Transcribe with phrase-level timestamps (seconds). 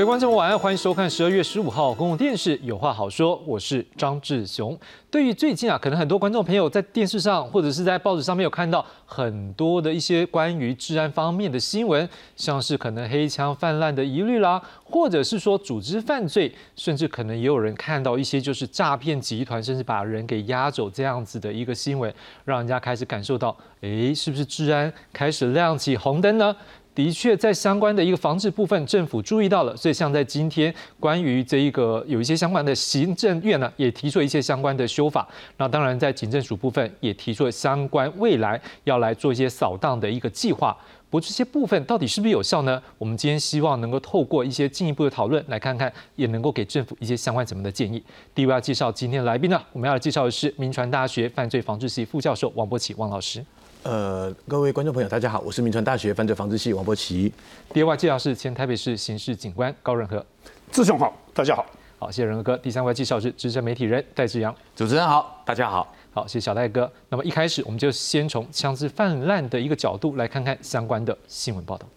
[0.00, 4.74] 各位观众晚安，欢迎收看十二月十五号公共电视《有话好说》，我是张志雄。
[5.10, 22.10] 对于最近啊，可能很多观众朋友在电视上或者是在报纸上面有看到很多的一些关于治安方面的新闻，像是可能黑枪泛滥的疑虑啦，或者是说组织犯罪，甚至可能也有人看到一些就是诈骗集团，甚至把人给押走这样子的一个新闻，
[22.46, 26.56] 让人家开始感受到，诶，是不是治安开始亮起红灯呢？
[26.92, 35.26] 的确，在相关的一个防治部分，政府注意到了，所以像在今天关于这一个有一些相关的行政院呢，也提出了一些相关的修法。
[35.56, 40.76] 那当然，在警政署部分也提出了相关未来要来做一些扫荡的一个计划。
[41.08, 42.80] 不过这些部分到底是不是有效呢？
[42.98, 48.02] 我们今天希望能够透过一些进一步的讨论，来看看也能够给政府一些相关怎么的建议。
[48.34, 53.44] 第一位要介绍今天的来宾呢，我们要介绍的是民传大学犯罪防治系副教授王博启王老师。
[53.82, 57.32] 呃，各位观众朋友，大家好，我是民传大学犯罪防治系王博奇。
[57.72, 60.24] 第二位介绍是前台北市刑事警官高仁和，
[60.70, 61.64] 志雄好，大家好，
[61.98, 62.58] 好，谢谢仁和哥。
[62.58, 66.90] 第三位介绍是资深媒体人戴志阳，主持人好，大家好，好，谢谢小戴哥。
[67.08, 71.88] 那么一开始我们就先从枪支泛滥的一个角度来看看相关的新闻报道。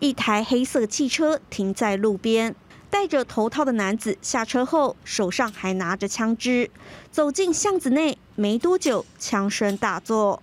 [0.00, 2.56] 一台黑色汽车停在路边。
[2.90, 6.70] 戴着头套的男子下车后，手上还拿着枪支，
[7.10, 10.42] 走进巷子内，没多久，枪声大作。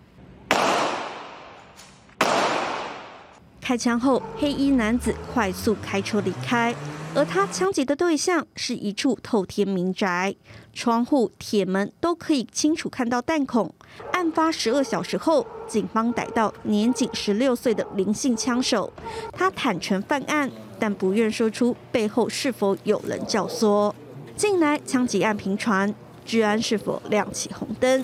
[3.60, 6.76] 开枪后，黑衣男子快速开车离开，
[7.16, 10.36] 而他枪击的对象是一处透天民宅，
[10.72, 13.74] 窗户、铁门都可以清楚看到弹孔。
[14.12, 18.94] 案发十二小时后，警方逮到年仅十六岁的林姓枪手，
[19.32, 20.52] 他坦诚犯案。
[20.80, 23.94] 但不愿说出背后是否有人教唆。
[24.36, 25.94] 近来枪击案频传，
[26.26, 28.04] 治安是否亮起红灯？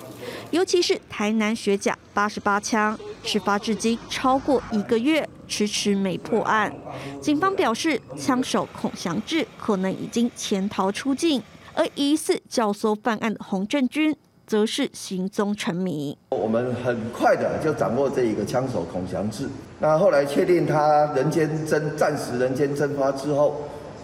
[0.51, 6.73] 尤其是台南学甲八十八枪，事发至今超过一个月，迟迟没破案。
[7.21, 11.43] 警方表示，枪手孔祥志可能已经潜逃出境，
[11.73, 14.15] 而疑似教唆犯案的洪振军。
[14.51, 16.17] 则是行踪成谜。
[16.31, 19.47] 我们很快的就掌握这一个枪手孔祥志。
[19.79, 23.55] 那后来确定他人间蒸暂时人间蒸发之后，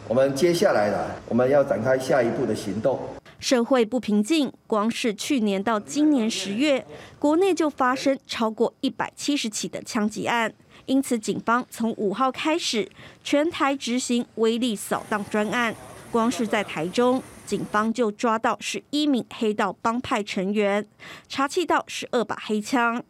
[0.08, 0.98] 我们接下来呢，
[1.28, 2.98] 我们要展开下一步的行动。
[3.42, 6.86] 社会不平静，光是去年到今年十月，
[7.20, 10.54] 国内就发生超过一百七十起的枪击案。
[10.86, 12.88] 因此，警方从五号开始
[13.22, 15.76] 全台执行威力扫荡专案。
[16.10, 17.22] 光是在台中。
[17.48, 20.86] 警方就抓到十一名黑道帮派成员，
[21.30, 23.02] 查缉到十二把黑枪。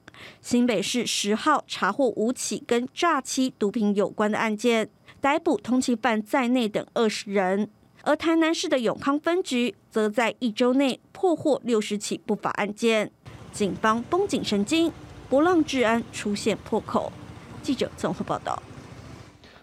[0.41, 4.89] 新北市十号查获五起跟诈欺毒品有关的案件，
[5.19, 7.67] 逮捕通缉犯在内等二十人。
[8.03, 13.11] 而台南市的永康分局则在一周内破获六十起不法案件，
[13.51, 14.91] 警方绷紧神经，
[15.27, 17.11] 不让治安出现破口。
[17.63, 18.61] 记者综合报道。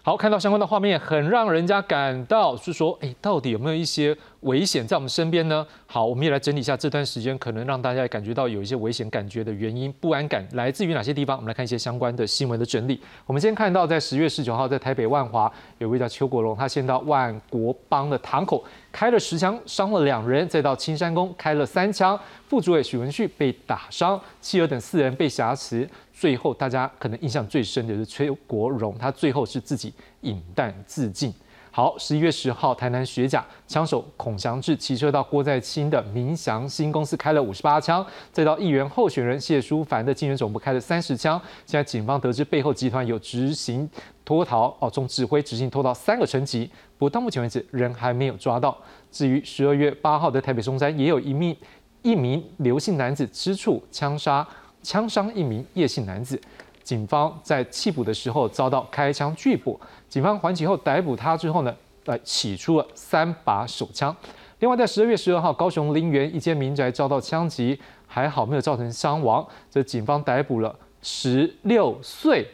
[0.03, 4.15] 好，看到相关的画面，很让人家感到是说，哎，到底有没有一些？
[4.45, 5.67] 危险在我们身边呢。
[5.87, 11.37] 好，我们也来整理一下这段时间可能让大家感觉到有一些危险感觉的原因、不安感来自于哪些地方？
[11.37, 13.01] 我们来看一些相关的新闻的整理。
[13.27, 18.63] 我们先看到，在十月十九号，在台北万华有位叫邱国龙，他先到万国邦的堂口
[18.93, 25.89] 开了十枪，伤了两人；再到青山宫开了三枪，副主委许文旭被打伤，妻儿等四人被挟持。
[26.13, 31.33] 最后，大家可能印象最深的是邱国荣，他最后是自己引弹自尽。
[31.77, 41.37] 好，十一月十号，台南学甲枪手孔祥志骑车到郭在清的明祥新公司开了五十八枪，再到议员候选人谢淑凡的竞选总部开了三十枪。
[41.67, 43.91] 现在警方得知背后集团有执行
[44.25, 48.79] 脱逃哦，从指挥执行脱逃三个层级，不过到目前为止人还没有抓到。
[49.11, 51.57] 至于十二月八号的台北松山，也有一名
[52.03, 54.47] 一名刘姓男子吃醋枪杀
[54.81, 56.41] 枪伤一名叶姓男子。
[56.85, 59.81] 警方在缉捕的时候遭到开枪拒捕，
[60.15, 61.75] 警方还击后逮捕他之后呢，
[62.05, 64.17] 呃，起出了三把手枪。
[64.61, 67.77] 另外，在十二月十二号，高雄林园一间民宅遭到枪击，
[68.07, 69.45] 还好没有造成伤亡。
[69.69, 70.73] 这警方逮捕了
[71.03, 72.47] 十六岁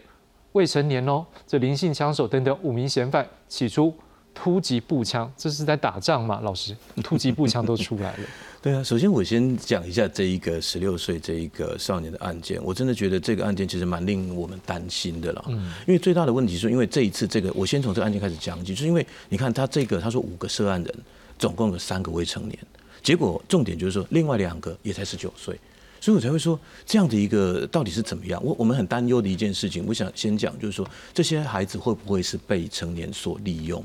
[0.53, 3.95] 未成年哦，这林姓枪手等等五名嫌犯，起出
[4.33, 6.41] 突击步枪，这是在打仗吗？
[6.43, 6.75] 老师，
[7.05, 8.25] 突击步枪都出来了。
[8.63, 15.43] 对啊，首先我先讲一下这一个十六岁这一个少年的案件，我真的觉得这个案件其实蛮令我们担心的了。
[15.49, 20.95] 嗯，因为最大的问题是因为这一次这个，我先从这个案件开始讲起，就是因为你看他这个他说五个涉案人，
[21.39, 22.59] 总共有三个未成年，
[23.03, 25.59] 结果重点就是说另外两个也才十九岁，
[25.99, 28.45] 所以我才会说这样的一个到底是怎么样？
[28.45, 33.83] 我我们很担忧的一件事情，我想先讲，就是说这些孩子会不会是被成年所利用？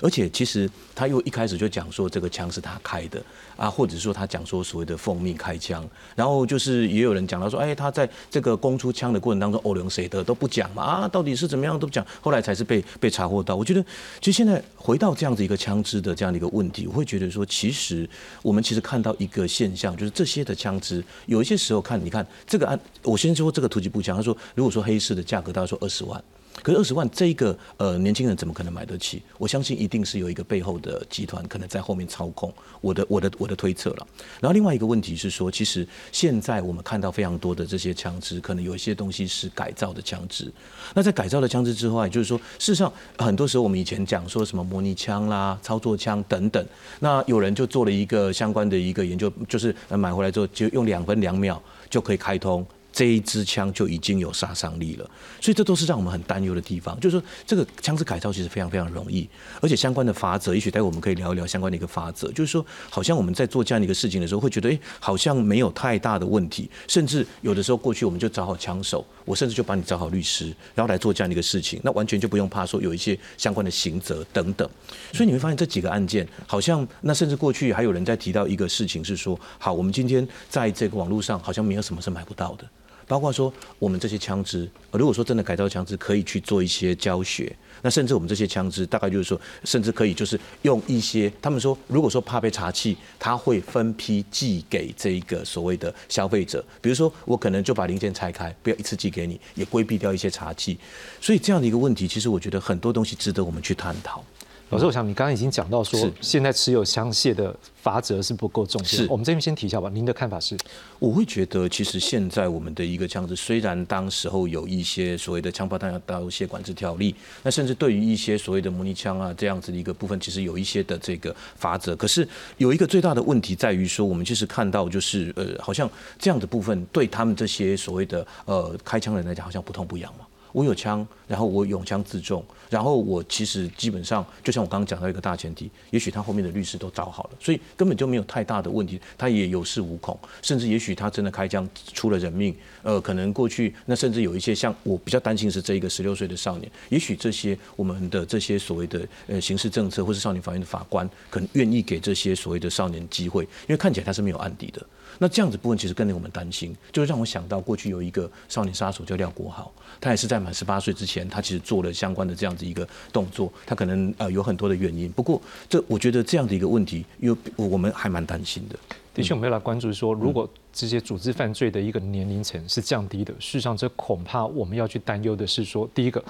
[0.00, 3.22] 而且其实他又一开始就讲说这个枪是他开的
[3.56, 13.56] 啊，或者说他讲说所谓的奉命开枪，然后就是也有人讲到说，哎，他在这个供出枪的过程当中，欧良谁的都不讲嘛啊，到底是怎么样都不讲，后来才是被被查获到。
[13.56, 13.84] 我觉得
[14.20, 18.08] 其实现在回到这样子一个枪支的这样的一个问题，我会觉得说，其实
[18.40, 21.56] 我们其实看到一个现象，就是这些的枪支有一些。
[21.56, 24.14] 时候看，你看这个案，我先说这个突击步枪。
[24.14, 26.22] 他说，如果说黑市的价格，大概说二十万。
[26.62, 29.22] 可是二十万，这个呃年轻人怎么可能买得起？
[29.38, 32.52] 我相信一定是有一个背后的集团可能在后面操控。
[32.80, 34.06] 我的我的我的推测了。
[34.40, 40.50] 然后另外一个问题是说，其实现在我们看到非常多的这些枪支，可能有一些东西是改造的枪支。
[40.94, 46.64] 那在改造的枪支之外，就是说，事实上很多时候我们以前讲说什么模拟枪啦、操作枪等等，
[47.00, 52.66] 那有人就做了一个相关的一个研究，就是买回来之后就用两分两秒就可以开通。
[52.96, 55.04] 这一支枪就已经有杀伤力了，
[55.38, 56.98] 所以这都是让我们很担忧的地方。
[56.98, 59.28] 就是说，这个枪支改造其实非常非常容易，
[59.60, 62.32] 而且相关的法则，也许待会我们可以聊一聊相关的一个法则。
[62.32, 66.70] 就是说，好像我们在做这样的一个事情的时候，会觉得，哎，好像没有太大的问题。
[66.88, 74.66] 甚至有的时候，过去我们就找好枪手，我甚至就帮你找好律师，然后来做这样的一个事情，那完全就不用怕说有一些相关的刑责等等。
[75.12, 82.64] 所以你会发现这几个案件，好像那甚至过去还有人在提到一个事情是说，好，我们今天在这个网络上好像没有什么是买不到的。
[83.06, 87.54] 包括说我们这些枪支，如果说真的改造枪支，可以去做一些教学。
[87.82, 96.64] 那甚至我们这些枪支，大概就是说，甚至可以就是用一些，他们说，如果说怕被查气，他会分批寄给这一个所谓的消费者。
[96.80, 100.78] 比如说，我可能就把零件拆开，不要一次寄给你，也规避掉一些查气。
[101.20, 104.24] 所以这样的一个问题，其实我觉得很多东西值得我们去探讨。
[104.70, 109.06] 老师，我想你刚刚已经讲到说，现在持有枪械的罚则是不够重视。
[109.08, 109.88] 我们这边先提一下吧。
[109.94, 110.58] 您的看法是？
[110.98, 117.14] 我会觉得，其实现在我们的一个枪支，虽然当时候有一些所谓的枪炮弹药刀械管制条例，
[117.44, 121.94] 那甚至对于一些所谓的模拟枪啊这样子的一个部分，其实有一些的这个法则。
[121.94, 130.25] 可是有一个最大的问题在于说，我们其实看到就是呃，好像这样的部分对他们这些所谓的呃开枪人来讲，好像不痛不痒嘛。
[130.56, 154.86] 我有枪，然后我拥枪自重，然后我其实基本上就像我刚刚讲到一个大前提，也许他后面的律师都找好了，所以根本就没有太大的问题，他也有恃无恐，甚至也许他真的开枪出了人命，呃，可能过去那甚至有一些像我比较担心是这一个十六岁的少年，也许这些我们的这些所谓的呃刑事政策或是少年法院的法官，可能愿意给这些所谓的少年机会，因为看起来他是没有案底的。
[155.18, 165.10] 那这样子部分其实更令我们担心，就是让我想到过去有一个少年杀手叫廖国豪，他也是在满十八岁之前，他其实做了相关的这样子一个动作，他可能呃有很多的原因。
[165.12, 168.78] 不过这我觉得这样的一个问题，又我们还蛮担心的。
[169.14, 176.22] 的确，我们要来关注说，如果这些组织犯罪的一个年龄层是降低的，事实上这恐怕我们要去担忧的是说，第一个，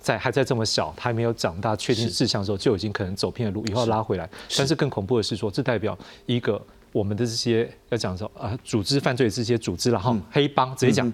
[0.00, 4.30] 在还在这么小，他还没有长大确定志向的时候，就已经可能走偏了路，以后拉回来。
[4.56, 6.60] 但是更恐怖的是说，这代表一个。
[6.92, 11.12] 我们的这些要讲说啊，组织犯罪这些组织然后黑帮直接讲，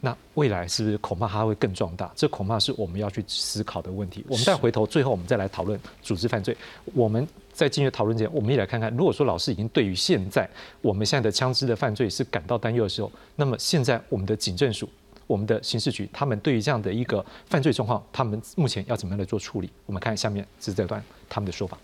[0.00, 2.10] 那未来是不是恐怕它会更壮大？
[2.14, 4.24] 这恐怕是我们要去思考的问题。
[4.28, 6.56] 我们再回头，最后我们再来讨论组织犯罪。
[6.94, 10.48] 我们在进入讨论前，我们也来看看，如果说老师已经对于现在
[10.80, 14.88] 我们现在的枪支的犯罪是感到担忧的时候，那么现在我们的警政署、
[15.26, 19.68] 我们的刑事局，他们对于这样的一个犯罪状况，他们目前要怎么样来做处理？
[19.86, 21.76] 我们看下面是这段他们的说法。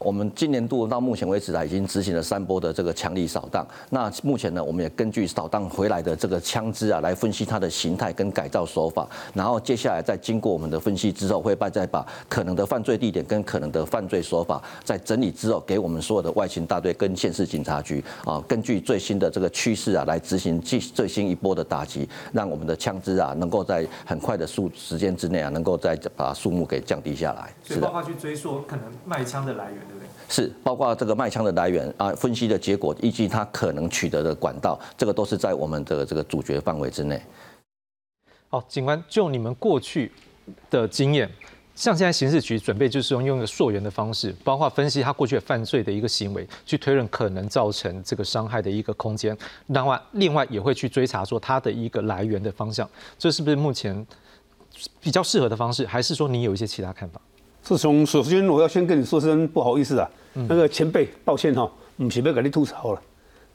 [0.00, 3.66] 我们今年度到目前为止啊，已经执行了三波的这个强力扫荡。
[3.90, 9.06] 那目前呢，我们也根据扫荡回来的这个枪支啊，来分析它的形态跟改造手法。
[9.34, 27.52] 然后接下来再经过我们的分析之后，会把再把可能的犯罪地点跟可能的犯罪手法在整理之后，给我们所有的外勤大队跟县市警察局啊，根据最新的这个趋势啊，来执行最最新一波的打击，让我们的枪支啊，能够在很快的数时间之内啊，能够再把数目给降低下来。
[27.62, 29.89] 所以包括去追溯可能卖枪的来源。
[30.32, 37.20] 是，包括这个卖枪的来源啊，分析的结果以及他可能取得的管道，这个都是在我们的这个主角范围之内。
[38.48, 40.12] 好，警官，就你们过去
[40.70, 41.28] 的经验，
[41.74, 49.36] 像现在刑事局准备就是用用一个溯源的方式，包括分析他过去的犯罪的一个行为，去推论可能造成这个伤害的一个空间。
[49.66, 54.06] 另外，另外也会去追查说他的一个来源的方向，这是不是目前
[55.00, 55.84] 比较适合的方式？
[55.84, 57.20] 还是说你有一些其他看法？
[57.62, 63.02] 自从首先我要先跟你说声不好意思啊，那个前辈，抱歉哈，不是要给你吐槽了，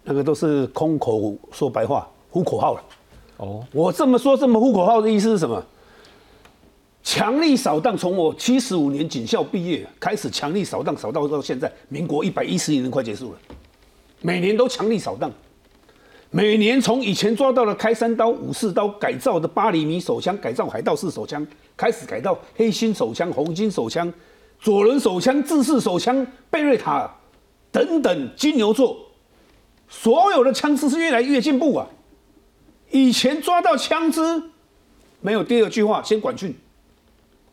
[0.04, 2.84] 那个都是空口说白话，呼口号了。
[3.38, 5.64] 哦，我这么说这么呼口号的意思是什么？
[7.04, 13.40] 强力扫荡，从我七十五年警校毕业开始，强力扫荡扫荡到现在，民国一百一十年快结束了，
[14.22, 15.32] 每年都强力扫荡，
[16.32, 21.46] 每年从以前抓到的开山刀、武士刀改造的八厘米手枪，改造海盗式手枪，
[21.78, 24.12] 开始改造黑心手枪、红金手枪、
[24.60, 27.10] 左轮手枪、自式手枪、贝瑞塔
[27.72, 28.98] 等等金牛座，
[29.88, 31.88] 所有的枪支是越来越进步啊！
[32.92, 34.42] 以前抓到枪支，
[35.22, 36.56] 没有第二句话，先管训，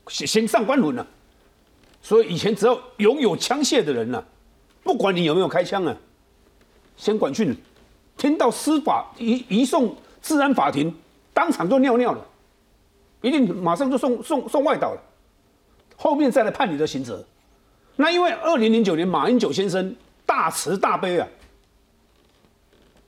[0.09, 1.07] 先先上官轮了。
[2.01, 4.25] 所以以前只要拥有枪械的人呢，
[4.83, 5.97] 不管你有没有开枪啊，
[6.97, 7.57] 先管训，
[8.17, 10.95] 听到司法移移送治安法庭，
[11.35, 12.27] 当场就尿尿了，
[13.21, 15.01] 一定马上就送送送外岛了，
[16.03, 17.25] 后面再来判你的刑责。
[17.95, 19.95] 那因为二零零九年马英九先生
[20.27, 21.29] 大慈大悲啊，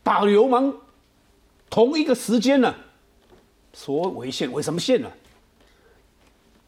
[0.05, 0.73] 把流氓
[1.69, 2.73] 同一个时间呢，
[3.73, 5.11] 所为限为什么限呢？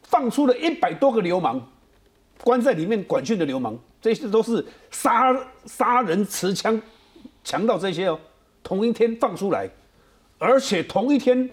[0.02, 1.64] 放出了一百多个流氓。
[2.42, 6.80] 关在里面管训的流氓，这些都是杀杀人持枪
[7.44, 8.18] 强盗这些哦，
[8.64, 9.68] 同一天放出来，
[10.38, 11.48] 而且同一天，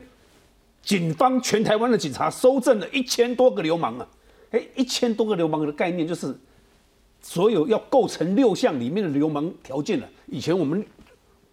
[0.82, 4.08] 警方全台湾的警察收证了一千多个流氓啊！
[4.53, 6.33] 哎，一千多个流氓的概念就是，
[7.22, 10.07] 所有要构成六项里面的流氓条件了。
[10.27, 10.86] 以前我们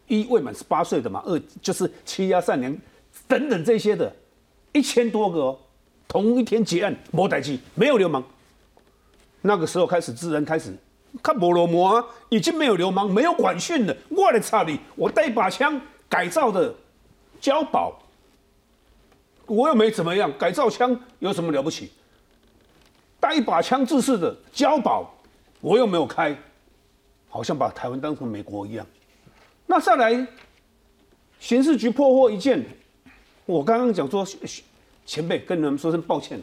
[0.06, 2.76] 一未满十八岁的嘛，二就是欺压善良
[3.26, 4.14] 等等这些的，
[4.72, 5.58] 一千多个哦，
[6.06, 8.22] 同一天结案，没代机，没有流氓。
[9.40, 10.70] 那个时候开始，自然开始
[11.22, 13.96] 看菠萝膜啊，已经没有流氓，没有管训了。
[14.10, 14.78] 我的操你！
[14.94, 16.74] 我带把枪改造的
[17.40, 17.98] 交保，
[19.46, 21.90] 我又没怎么样，改造枪有什么了不起？
[23.20, 25.14] 带一把枪自式的交保，
[25.60, 26.36] 我又没有开，
[27.28, 28.86] 好像把台湾当成美国一样。
[29.66, 30.26] 那再来，
[31.38, 32.64] 刑事局破获一件，
[33.44, 34.26] 我刚刚讲说，
[35.04, 36.40] 前辈跟你们说声抱歉。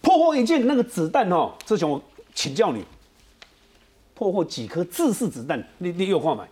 [0.00, 2.02] 破获一件那个子弹哦，志雄，我
[2.34, 2.84] 请教你，
[4.14, 5.62] 破获几颗自式子弹？
[5.78, 6.48] 你你有话买？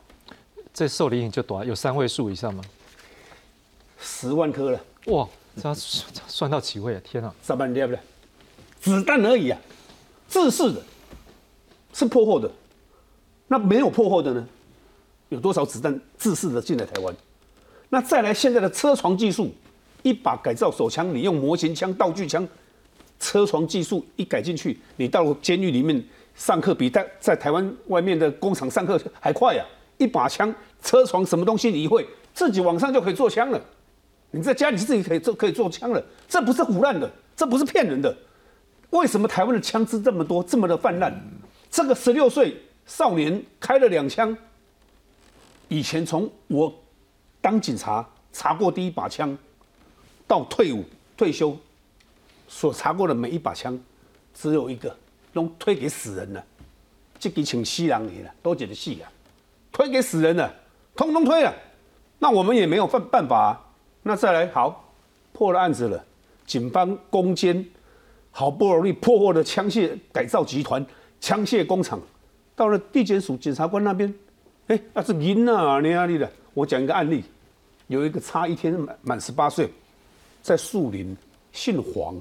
[0.73, 2.63] 这受理就多，有三位数以上吗？
[4.01, 5.27] 十万颗了，哇！
[5.63, 7.01] 这要算到几位啊？
[7.05, 7.33] 天啊！
[7.41, 8.01] 三万对不对？
[8.85, 9.59] 子弹而已啊，
[10.29, 10.83] 自式的，
[11.95, 12.51] 是破获的。
[13.49, 14.47] 那没有破获的呢？
[15.31, 17.17] 有多少子弹自式的进来台湾？
[17.89, 19.51] 那再来现在的车床技术，
[20.03, 22.47] 一把改造手枪，你用模型枪、道具枪。
[23.19, 29.65] 车床技术一改进去，你到监狱里面上课，比在在台湾外面的工厂上课还快呀！
[29.97, 33.59] 一把枪，车床什么东西你会，自己网上就可以做枪了。
[34.31, 36.05] 你在家里自己可以做，可以做枪了。
[36.29, 38.15] 这不是胡乱的，这不是骗人的。
[38.95, 41.13] 为什么台湾的枪支这么多，这么的泛滥？
[41.69, 44.37] 这个十六岁少年开了两枪，
[45.67, 46.73] 以前从我
[47.41, 49.37] 当警察查过第一把枪，
[50.29, 50.85] 到退伍
[51.17, 51.57] 退休。
[52.47, 53.77] 所查过的每一把枪，
[54.33, 54.97] 只有一个，
[55.33, 56.45] 都推给死人了。
[57.19, 59.11] 这给请西郎爷了，多解的戏啊，
[59.73, 60.55] 推给死人了，
[60.95, 61.53] 通通推了。
[62.21, 63.61] 那我们也没有办办法。
[64.03, 64.95] 那再来好，
[65.33, 66.05] 破了案子了，
[66.47, 67.67] 警方攻坚，
[68.37, 70.85] 好不容易破获的枪械改造集团、
[71.21, 72.01] 枪械工厂，
[72.57, 74.13] 到了地检署检察官那边，
[74.67, 76.29] 哎，那是银啊，你哪里的？
[76.53, 77.23] 我讲一个案例，
[77.87, 79.71] 有一个差一天满满十八岁，
[80.43, 81.17] 在树林，
[81.53, 82.21] 姓黄。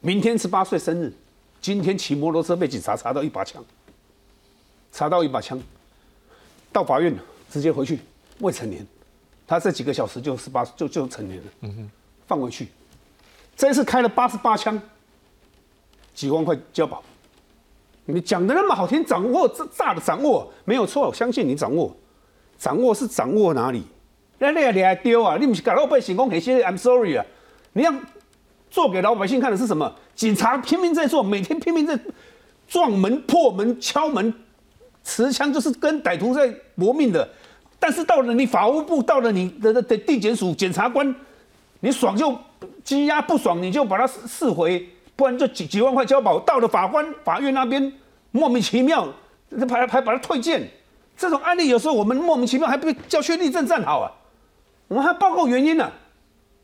[0.00, 1.12] 明天十八岁生日，
[1.60, 3.62] 今天骑摩托车被警察查到一把枪，
[4.92, 5.60] 查到一把枪，
[6.72, 7.14] 到法院
[7.50, 7.98] 直接回去，
[8.38, 8.86] 未成年，
[9.46, 11.90] 他这几个小时就十八就就成年了，嗯哼，
[12.26, 12.68] 放回去，
[13.54, 14.80] 这次开了八十八枪，
[16.14, 17.02] 几万块交保，
[18.06, 21.94] 你讲的那么好听，掌握这大的掌握没有错，相信你掌握，
[22.56, 23.82] 掌握是掌握哪里？
[24.38, 25.36] 那你你还丢啊？
[25.38, 27.26] 你不是搞老百姓讲那些 I'm sorry 啊？
[27.72, 27.92] 你要。
[28.70, 29.94] 做给老百姓看的是什么？
[30.16, 31.96] 警察拼命在做，每天拼命在
[32.66, 34.34] 撞门、破门、敲门，
[35.04, 37.28] 持枪就是跟歹徒在搏命的。
[37.78, 41.14] 但是到了你法务部，到了你的的地检署检察官，
[41.78, 42.36] 你爽就
[42.84, 44.84] 羁押，不爽你就把他释回，
[45.16, 46.38] 不然就几几万块交保。
[46.40, 47.92] 到了法官法院那边，
[48.30, 49.08] 莫名其妙，
[49.68, 50.68] 还还把他退件。
[51.16, 54.10] 这种案例有时候我们莫名其妙还被叫去立正站好啊，
[54.88, 55.90] 我们还报告原因呢。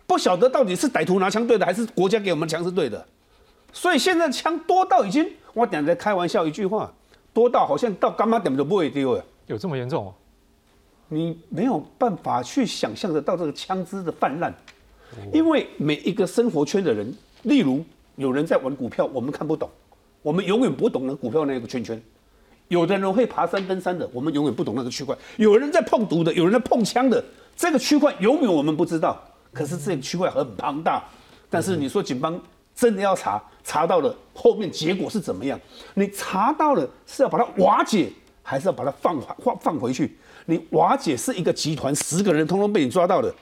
[0.07, 3.07] 不晓得到底是歹徒拿枪对的，还是国家给我们枪是对的，
[3.73, 6.93] 所以现在枪多到已经，我等在开玩笑一句话，
[7.33, 10.15] 多到好像到干妈点都不会丢了，有这么严重哦？
[11.07, 14.53] 你没有办法去想象得到这个枪支的泛滥，
[15.33, 17.85] 因为每一个生活圈的人，例如
[18.21, 19.67] 有人在玩股票，我们看不懂，
[20.21, 21.97] 我们永远不懂那股票那个圈圈；
[22.69, 27.25] 有的人会爬山登山的，我们永远不懂那个区块；有人在碰毒的，有人在碰枪的，
[27.57, 29.19] 这个区块永远我们不知道。
[29.55, 31.03] 可是这个区块很庞大，
[31.49, 32.39] 但是你说警方
[32.75, 35.59] 真的要查，查到了后面结果是怎么样？
[35.95, 38.13] 你查到了是要把它瓦解，
[38.43, 40.15] 还是要把它放放放回去？
[40.45, 43.35] 你瓦解是一个集团，十个人通通被你抓到的，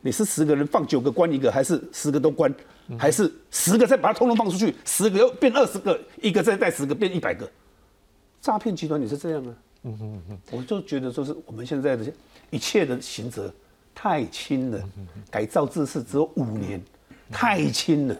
[0.00, 2.52] 你是十个人放九个关一个，还是十个都关，
[2.98, 7.50] 还是十个再把它通通放出去，十个又变二十个，一个再带十个变一百个？
[8.40, 9.54] 诈骗集团你是这样啊？
[9.82, 12.04] 嗯嗯嗯，我就觉得说是我们现在的
[12.50, 13.52] 一切的刑责
[13.94, 14.82] 太轻了，
[15.30, 16.82] 改造制式只有五年，
[17.30, 18.16] 太轻了。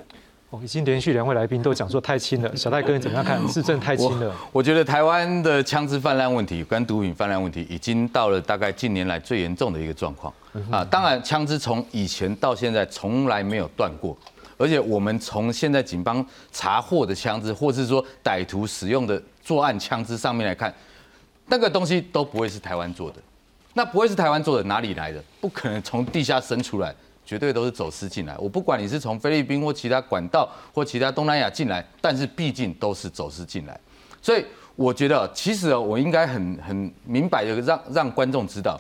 [0.51, 3.41] 哦，已经连续两位来宾都讲说太轻了， 小戴哥你怎么样看？
[3.49, 4.35] 是真的太轻了？
[4.51, 10.33] 我觉得台湾的枪支泛滥问题跟毒品泛滥问题，已经到了大概近年来最严重的一个状况
[10.69, 10.85] 啊。
[10.85, 14.17] 当然，枪支从以前到现在从来没有断过，
[14.59, 20.75] 而且我们从现在警方查获的枪支，或是说歹徒使用的作案枪支上面来看，
[21.47, 23.19] 那个东西都不会是台湾做的。
[23.73, 25.23] 那不会是台湾做的，哪里来的？
[25.41, 26.93] 不可能从地下生出来。
[27.31, 33.81] 绝对都是走私进来，我不管你是从菲律宾或其他管道或其他东南亚进来，但是毕竟都是走私进来，
[34.21, 34.45] 所以
[34.75, 38.77] 我觉得其实我应该很很明白的让让观众知道，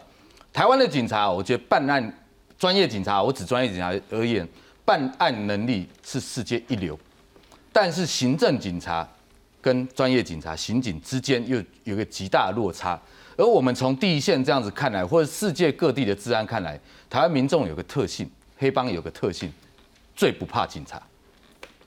[0.52, 2.12] 台湾的警察，我觉得办案
[2.59, 4.45] 专业警察，我指专业警察而言，
[4.85, 6.99] 办案能力是世界一流，
[7.73, 9.09] 但是行政警察
[9.61, 13.00] 跟专业警察、刑警之间又有个极大的落差，
[13.37, 16.76] 而我们从第一线这样子看来，或者世界各地的治安看来，
[17.09, 18.28] 台湾民众有个特性。
[18.61, 19.50] 黑帮有个特性，
[20.14, 21.02] 最不怕警察，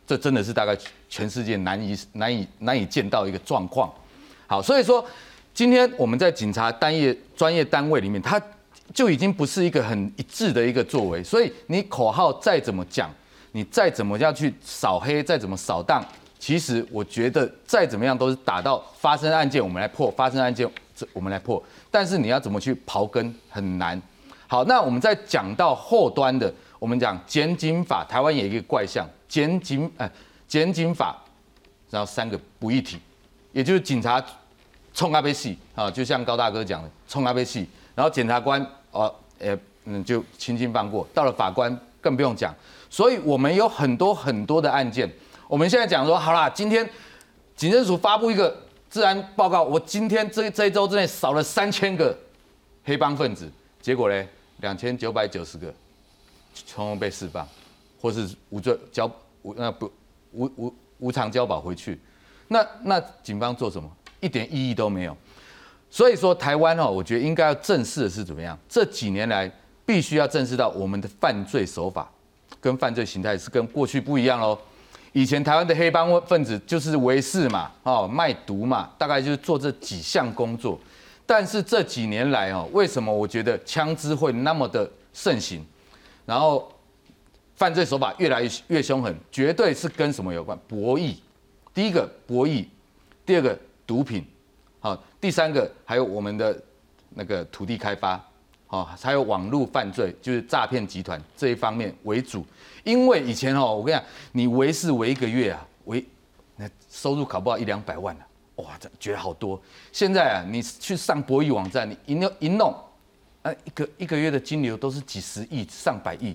[0.07, 0.75] 这真的是大概
[1.07, 3.93] 全世界难以难以难以见到一个状况。
[4.47, 5.05] 好，所以说
[5.53, 8.41] 今天我们在警察单业专业单位里面，它
[8.91, 11.23] 就已经不是一个很一致的一个作为。
[11.23, 13.07] 所以你口号再怎么讲，
[13.51, 16.03] 你再怎么样去扫黑，再怎么扫荡，
[16.39, 21.63] 其实我觉得再怎么样都是打到发生案件我们来破，发生案件这我们来破。
[21.91, 24.01] 但是你要怎么去刨根很难。
[24.53, 26.53] 好，那我们在讲到后端的。
[26.77, 30.07] 我们讲检警法，台湾有一个怪象，检警哎，
[30.47, 31.19] 检警法，
[31.89, 32.99] 然后三个不一体，
[33.51, 34.23] 也就是警察
[34.93, 42.53] 冲阿贝戏啊，就像高大哥讲的冲阿贝戏，然后检察官哦，呃嗯就轻轻放过，到了法官更不用讲，
[42.91, 45.11] 所以我们有很多很多的案件，
[45.47, 46.87] 我们现在讲说好啦，今天
[47.55, 48.55] 警政署发布一个
[48.87, 52.15] 治安报告，我今天这这一周之内少了三千个
[52.83, 54.23] 黑帮分子，结果呢
[54.63, 55.71] 两千九百九十个。
[56.67, 57.47] 从容被释放，
[57.99, 59.91] 或是无罪交无那不
[60.33, 61.99] 无无无偿交保回去，
[62.47, 63.91] 那那警方做什么？
[64.19, 65.17] 一点意义都没有。
[65.89, 68.55] 所以说台湾哦，我觉得应该要正视的是怎么样？
[68.69, 69.51] 这几年来
[69.83, 72.07] 必须要正视到我们的犯罪手法
[72.61, 74.55] 跟犯罪形态是跟过去不一样喽。
[75.11, 80.79] 以前台湾的黑帮分子就是违事嘛，哦卖毒嘛，大概就是做这几项工作。
[81.35, 85.65] 但是这几年来哦，为什么我觉得枪支会那么的盛行？
[86.27, 86.71] 然后，
[87.55, 90.55] 犯罪手法越来越越凶狠，绝对是跟什么有关？
[90.67, 91.15] 博弈，
[91.73, 92.67] 第一个博弈，
[93.25, 94.23] 第二个毒品，
[94.79, 96.55] 好，第三个还有我们的
[97.15, 98.23] 那个土地开发，
[98.67, 102.45] 好，还有网络犯罪，就是诈骗集团这一方面为主。
[102.83, 106.05] 因为以前哦，我跟你讲，你维是维一个月啊，维
[106.57, 109.61] 那收入考不好一两百万啊，哇，这觉得好多。
[109.91, 112.75] 现在啊，你去上博弈网站，你一弄一弄。
[113.41, 116.33] 啊，一个一个月的金流都是几十亿、上百亿。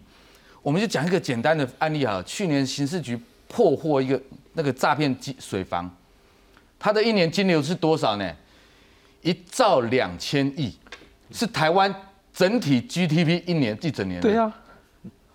[0.61, 4.21] 我们就讲一个简单的案例啊，去年刑事局破获一个
[4.53, 5.91] 那个诈骗机水房，
[6.79, 8.31] 它的一年金流是多少呢？
[9.23, 10.77] 一兆两千亿，
[11.31, 11.95] 是台湾
[12.35, 14.21] 整体 GDP 一年一整年。
[14.21, 14.53] 对啊，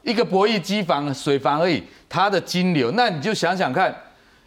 [0.04, 3.96] 一个博弈机房、水房而已，它的金流，那你就想想看，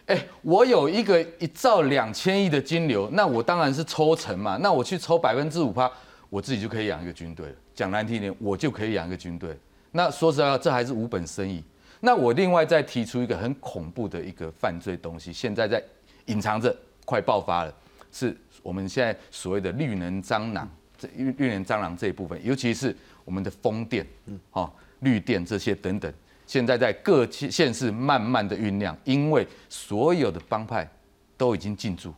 [0.07, 5.91] 哎，我有一个一兆两千亿的金流，那我当然是抽成嘛，那我去抽百分之五趴。
[6.29, 7.55] 我自己就可以养一个军队。
[7.75, 9.57] 讲难听点，我就可以养一个军队。
[9.93, 11.63] 那说实话，这还是无本生意。
[12.01, 15.83] 那我另外再提出一个很恐怖的一个犯罪东西，现在在
[16.27, 17.75] 隐藏着，快爆发了，
[18.13, 20.69] 是我们现在所谓的绿能蟑螂。
[20.99, 26.11] 这绿绿能蟑螂这一部分，尤其是我们的风电、嗯哦绿电这些等等，
[26.47, 30.89] 现在在各县市慢慢的酝酿，因为所有的帮派
[31.37, 32.15] 都已经进驻，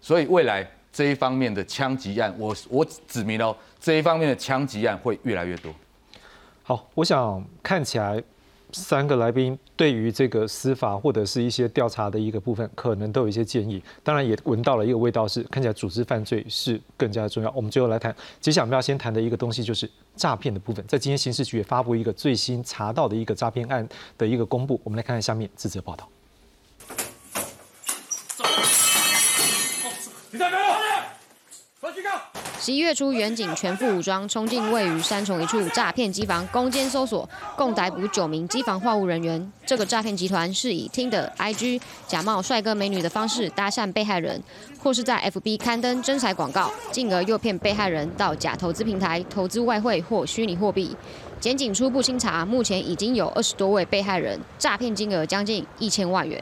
[0.00, 0.68] 所以未来。
[0.92, 5.72] 这一方面的枪击案，我我指明了这一方面的枪击案会越来越多。
[6.64, 8.20] 好，我想看起来
[8.72, 13.82] 三个来宾对于这个司法或者是一些调查的一个部分，可能都有一些建议。
[14.02, 17.50] 当然也闻到了一个味道，是看起来组织犯罪是更加重要。
[17.50, 20.84] 我们最后来谈，接下来我们要先谈的一个东西就是诈骗的部分。
[20.86, 26.08] 在今天刑事局也发布一个最新查到的一个诈骗案的一个公布，我们来看看下面这则报道。
[32.62, 39.50] 十一月初，远警全副武装冲进位于三重一处诈骗机房，攻坚搜索，共逮捕九名机房话务人员。
[39.64, 44.42] 这个诈骗集团是以听的 IG 假冒帅哥美女的方式搭讪被害人，
[44.78, 50.94] 或是在 FB 刊登真彩广告，进而诱骗被害人到假投资平台投资外汇或虚拟货币。
[51.40, 56.38] 检警初步清查，目前已经有二十多位被害人，诈骗金额将近一千万元。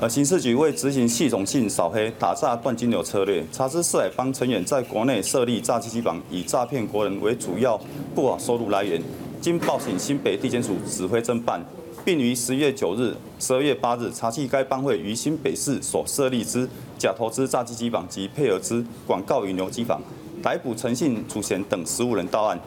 [0.00, 7.78] 呃，刑事局为执行系统性扫黑、打诈断金流策略，查知四海帮成员在国内设立诈欺机房，以诈骗国人为主要
[8.14, 9.02] 不法收入来源。
[9.38, 11.62] 经报请新北地检署指挥侦办，
[12.02, 20.00] 并于十月九日、十二月八日查缉该帮会于新北市所设立之假投资诈欺机房及配合之广告引流机房，
[20.42, 22.58] 逮捕陈姓主嫌等十五人到案。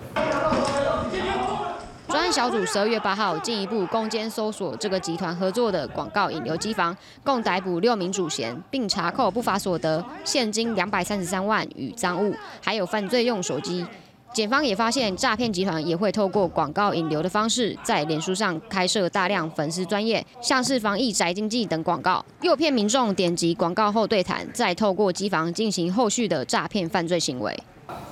[2.11, 13.85] 专案小组十二月八号进一步攻坚搜索这个集团合作的广告引流机房，共逮捕六名主嫌，并查扣不法所得现金两百三十三万与赃物，还有犯罪用手机。
[14.33, 27.57] 检方也发现，诈骗集团也会透过广告引流的方式，在脸书上开设大量粉丝专业，像是防疫宅经济等广告，诱骗民众点击广告后对谈，再透过机房进行后续的诈骗犯罪行为。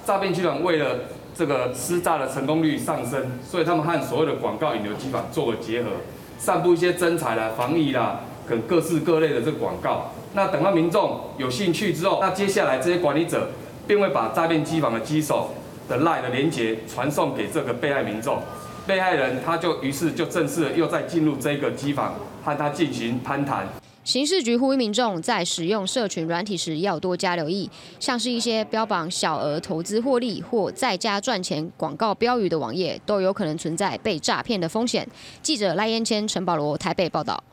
[0.05, 0.99] 诈骗集团为了
[1.39, 5.89] 这个施诈的成功率上升，所以他们和所有的广告引流机房做了结合，
[6.37, 10.11] 散布一些真彩啦、防疫啦等各式各类的这个广告。
[10.33, 13.51] 那等到民众有兴趣之后，那接下来这些管理者
[13.87, 15.51] 便会把诈骗机房的机手
[15.87, 18.41] 的赖的连接传送给这个被害民众，
[18.85, 23.65] 被害人他就于是就正式又再进入这个机房和他进行攀谈。
[24.03, 35.07] 刑事局呼吁民众在使用社群软体时要多加留意，像是一些标榜小额投资获利或在家赚钱广告标语的网页，都有可能存在被诈骗的风险。
[35.43, 37.43] 记者赖燕谦、陈保罗台北报道。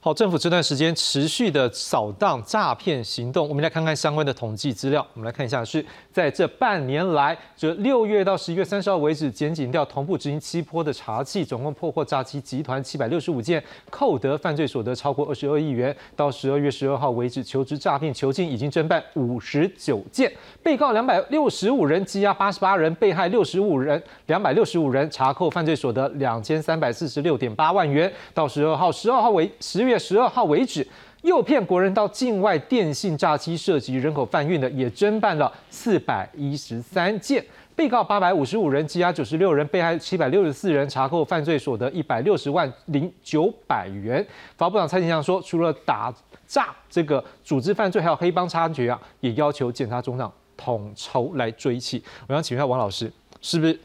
[0.00, 5.06] 好，政府这段时间持续的扫荡诈骗行动，我们来看看相关的统计资料。
[5.14, 15.94] 我们来看一下，是在这半年来，这六月到十一月三十号为止，检警调同步执行七波的查缉，总共破获诈欺集团七百六十五件，扣得犯罪所得超过二十二亿元。
[16.16, 28.10] 到十二月十二号为止，求职诈骗囚禁已经侦办五十九件，被告两百六十五人，羁押八十八人，被害六十五人，两百六十五人，查扣犯罪所得两千三百四十六点八万元。
[28.32, 29.82] 到十二号，十二号为十。
[29.82, 30.86] 月十二号为止，
[31.22, 37.44] 诱骗国人到境外电信诈欺涉及人口贩运的，也侦办了四百一十三件，
[37.76, 44.24] 被告八百五十五人，羁押九十六人，被害七百六十四人，查扣犯罪所得一百六十万零九百元。
[44.56, 46.12] 法部长蔡清祥说，除了打
[46.46, 52.02] 诈这个组织犯罪，还有黑帮猖獗啊，也要求检察总长统筹来追起。
[52.26, 53.78] 我想请问一下王老师，是不是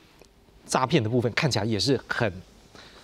[0.65, 2.33] 诈骗的部分看起来也是很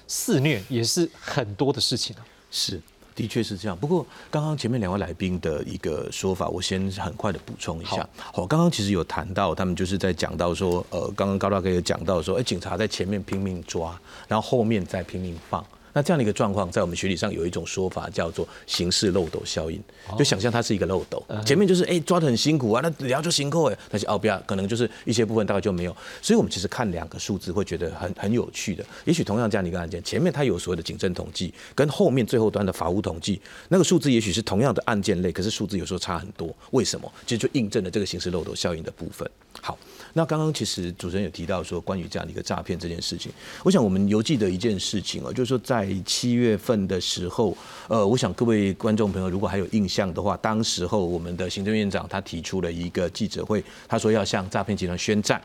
[0.08, 2.26] 肆虐，也是很多的事情啊？
[2.50, 2.82] 是。
[3.16, 8.08] 的确是这样，不过刚刚前面两位来宾的一个说法，我先很快的补充一下。
[8.18, 15.64] 好，刚刚其实有谈到，他们就是在讲到说，呃，刚刚高大哥有讲到说，哎，警察在前面拼命抓，然后后面再拼命放。
[15.94, 19.82] 那这样的一个状况，在我们学理上有一种说法叫做刑事漏斗效应，
[20.18, 28.84] 就想象它是一个漏斗，前面就是哎抓得很辛苦啊，那然后就辛苦哎，但是哦不要，可能就是一些部分大概就没有，所以我们其实看两个数字会觉得很很有趣的。
[29.06, 36.54] 也许同样这样的一个案件，前面它有所谓的警政统计，跟后面最后端的法务统计，那个数字也许是同样的案件类，可是数字有时候差很多。
[36.72, 37.12] 为什么？
[37.26, 39.30] 其实就印证了这个刑事漏斗效应的部分。
[39.62, 39.78] 好。
[40.16, 43.32] 那刚刚其实主持人有提到说，关于这样的一个诈骗这件事情，
[43.64, 47.56] 我想我们犹记得一件事情哦，就是说在在七月份的时候，
[47.90, 55.42] 呃，我想各位观众朋友如果还有印象的话，当时候我们的行政院长他提出了一个记者会，他说要向诈骗集团宣战。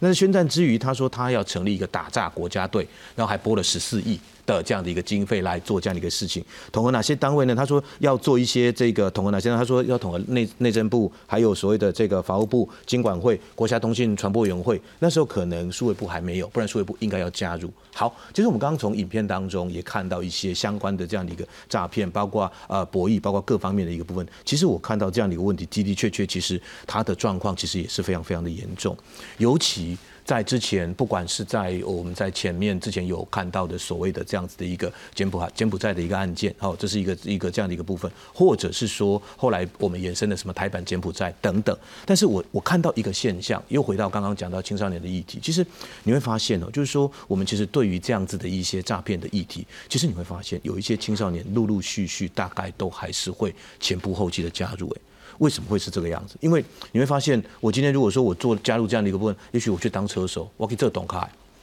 [0.00, 4.18] 那宣战之余，他说他要成立一个打诈国家队，然后还拨了十四亿。
[4.44, 7.54] 的这样的一个经费来做这样的一个事情，统合哪些单位呢？
[7.54, 9.48] 他说要做一些这个统合哪些？
[9.50, 14.80] 他说要统合内内政部，还有所谓的这个法务部、经管会、国家通信传播委员会。
[14.98, 17.70] 那时候可能数位部还没有，不然数位部应该要加入。
[17.94, 24.26] 好，其实我们刚刚从影片当中也看到一些相关的这样的一个诈骗，包括呃博弈，包括各方面的一个部分。
[24.44, 28.96] 其实我看到这样的一个问题的的确确，其实它的状况其实也是非常非常的严重，
[29.38, 29.96] 尤其。
[30.32, 41.78] 在之前，不管是在我们在前面之前有看到的所谓的这样子的一个柬埔寨柬埔寨的一个案件，好，这是一个一个这样的一个部分，或者是说后来我们延伸的什么台版柬埔寨等等。
[42.06, 45.62] 但是我我看到一个现象，又回到刚刚讲到青少年的议题，其实
[46.02, 55.11] 你会发现哦，就是说我们其实对于这样子的一些诈骗的议题，其实你会发现有一些青少年陆陆续续大概都还是会前仆后继的加入，哎。
[55.38, 56.36] 为什么会是这个样子？
[56.40, 61.18] 因为你会发现，我今天如果说我做加入这样的一个部分，也许我去当车手，我可以做懂开。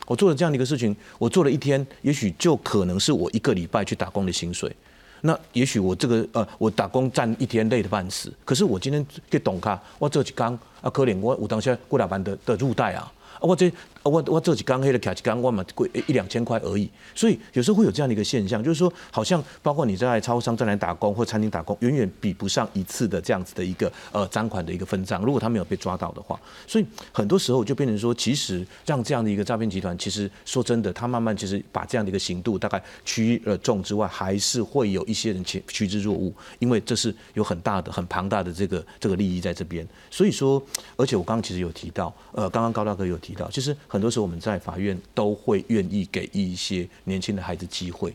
[0.07, 4.75] 我做了这样的一个事情，我做了一天，也许就可能是我一个礼拜去打工的薪水。
[5.21, 13.71] 那也许我这个呃，我打工站一天累得半死，可是我今天去懂卡，我这几缸啊，可怜我我当下过两班的的入袋啊，啊我这。
[14.09, 25.23] 我我这几缸黑的卡几缸，我嘛贵一两千块而已，所以有时候会有这样的一个现象，就是说，好像包括你在超商在来打工或餐厅打工，远远比不上一次的这样子的一个呃赃款的一个分账。
[25.23, 39.87] 如果他没有被抓到的话，所以很多时候就变成说，其实让这样的一个诈骗集团，其实说真的，他慢慢其实把这样的一个刑度大概趋了重之外，还是会有一些人趋趋之若鹜，因为这是有很大的、很庞大的这个这个利益在这边。
[40.09, 40.61] 所以说，
[40.95, 48.13] 而且我刚刚其实有提到，呃，刚刚高大哥有提到，其实很很多时候我们在法院都会愿意给一些年轻的孩子机会。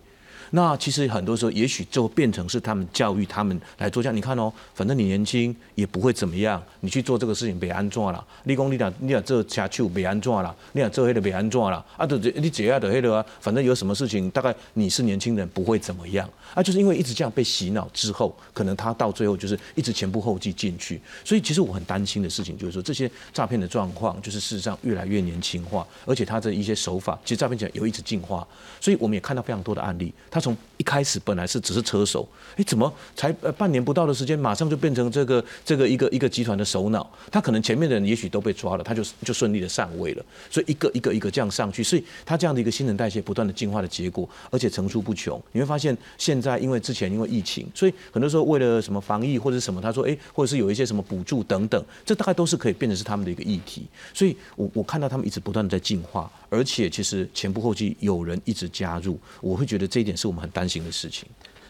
[0.54, 4.16] 那其实很多时候，也许就变成是他们教育他们来做这样。
[4.16, 8.24] 你看哦，反正你年轻也不会怎么样，你去做这个事情别安装了。
[8.44, 11.84] 立功，你俩你俩这下去别安装了，你俩这黑的别安装了。
[11.96, 16.30] 啊，这你解压的黑的啊，反正有什么事情，大概你是年轻人不会怎么样。
[16.54, 21.00] 啊，就是因为一直这样被洗脑之后，可能他到最后就是一直前仆后继进去。
[21.24, 28.46] 所以其实我很担心的事情就是说，这些诈骗的状况就是事实上越来越年轻化，而且他的一些手法，其实诈骗起来有一直进化。
[28.80, 30.43] 所以我们也看到非常多的案例，他。
[30.44, 37.10] 从一开始本来是只是车手，哎，怎么才半年不到的时间，马上就变成这个这个一个一个集团的首脑？
[37.32, 40.24] 他可能前面的人也许都被抓了，他就就顺利的上位了。
[40.50, 45.40] 所以一个一个一个这样上去，所以他这样的一个新陈代谢不断的进化的结果，而且层出不穷。
[45.52, 53.86] 你会发现现在因为之前因为疫情，所以很多时候为了什么防疫或者什么，他说哎，或者是有一些什么补助等等，这大概都是可以变成是他们的一个议题。
[54.12, 60.24] 所以我我看到他们一直不断的在进化，而且其实前仆后继有人一直加入，我会觉得这一点是。
[60.24, 61.28] 我们很担心的事情。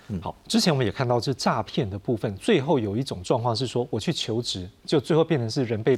[0.09, 5.97] 嗯，好，之前我们也看到这诈骗的部分，最后有一种状况是说，我去求职，就最后变成是人被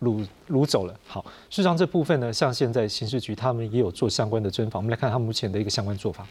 [0.00, 0.98] 掳掳走了。
[1.06, 6.26] 好，事实上这部分呢，像现在刑事局他们也有做相关的专访，我们来看他目前的一个相关做法。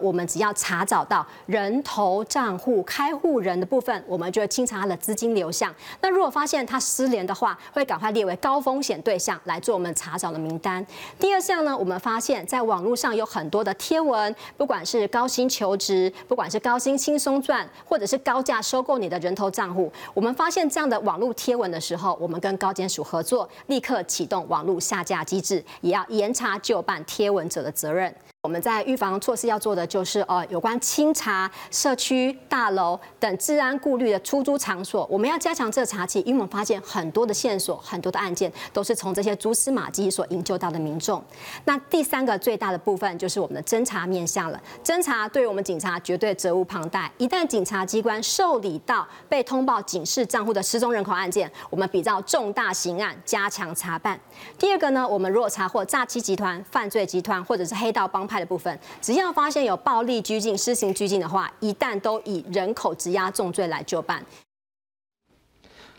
[0.00, 5.74] 我们只要查找到人头账户开户人的部分，我们就会清查他的资金流向。
[6.00, 10.84] 那如果发现他失联的话，会赶快列为高风险对象来做我们查找的名单。
[11.18, 28.14] 第二项呢，我们发现在网络上有很多的贴文，不管是高薪求职，不管是高薪轻松赚，或者是高价收购你的人头账户，我们发现这样的网络贴文的时候，我们跟高检署合作，立刻启动网络下架机制，也要严查就办贴文者的责任。
[28.42, 41.22] 我们在预防措施要做的就是，呃，有关清查社区大楼等治安顾虑的出租场所，我们要加强这查缉，因为我们发现很多的线索、很多的案件都是从这些蛛丝马迹所营救到的民众。
[41.66, 47.12] 那第三个最大的部分就是我们的侦查面向了，侦查对于我们警察绝对责无旁贷。
[47.18, 54.18] 一旦警察机关受理到被通报警示账户的失踪人口案件，我们比照重大刑案加强查办。
[54.58, 58.29] 第二个呢，我们如果查获诈欺集团、犯罪集团或者是黑道帮。
[58.30, 64.24] 派的部分，只要发现有暴力拘禁、施行拘禁的话，一旦都以人口质押重罪来就办。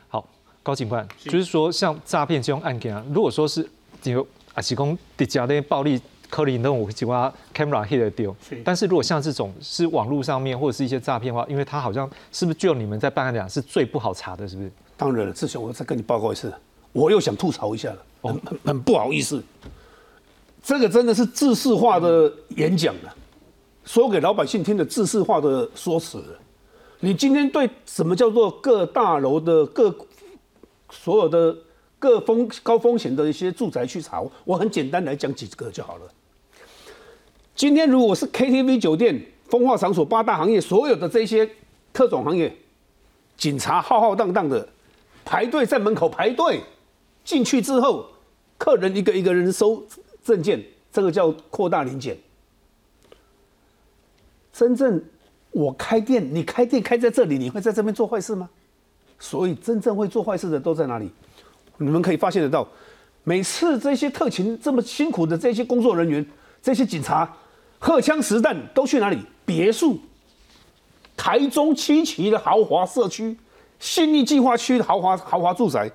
[0.07, 0.25] 好，
[0.63, 3.69] 高警官，就是说像诈骗这种案件啊，如果说是
[4.03, 8.33] 有啊，提供底下的暴力颗粒那我喜欢，camera hit 丢。
[8.63, 14.71] 但是如果像这种是网络上面或者是一些诈骗的话，因为它好像是不是就你们在办案讲是最不好查的，是不是？
[14.95, 16.53] 当然了，志雄，我再跟你报告一次，
[16.93, 19.43] 我又想吐槽一下了，很很很不好意思。
[20.63, 23.15] 这个真的是制式化的演讲了，
[23.83, 26.23] 说给老百姓听的制式化的说辞。
[26.99, 29.93] 你今天对什么叫做各大楼的各
[30.91, 31.57] 所有的
[31.97, 36.03] 各风高风险的一些住宅去查，我很简单来讲几个就好了。
[37.55, 39.19] 今天如果是 KTV、酒店、
[39.49, 41.49] 风化场所八大行业所有的这些
[41.91, 42.55] 特种行业，
[43.35, 44.67] 警察浩浩荡荡的
[45.25, 46.61] 排队在门口排队
[47.25, 48.05] 进去之后，
[48.59, 49.83] 客人一个一个人收。
[50.31, 50.63] 证件，
[50.93, 52.17] 这个叫扩大临检。
[54.53, 55.03] 真正
[55.51, 58.49] 我开店，你开店开在这里，你会在这边做坏事吗？
[59.19, 61.11] 所以真正会做坏事的都在哪里？
[61.77, 62.65] 你们可以发现得到，
[63.25, 66.25] 每次这些特勤这么辛苦的这些工作人员，
[66.61, 67.37] 这些警察，
[67.77, 69.19] 荷枪实弹都去哪里？
[69.45, 69.99] 别墅，
[71.17, 73.35] 台中七期的豪华社区，
[73.79, 75.91] 新义计划区的豪华豪华住宅。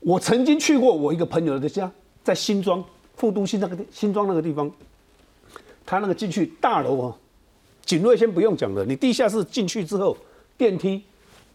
[0.00, 1.90] 我曾经去过我一个朋友的家，
[2.24, 2.82] 在新庄。
[3.20, 4.70] 富都新那个新庄那个地方，
[5.84, 7.16] 他那个进去大楼啊，
[7.84, 10.16] 警卫先不用讲了，你地下室进去之后，
[10.56, 11.02] 电梯，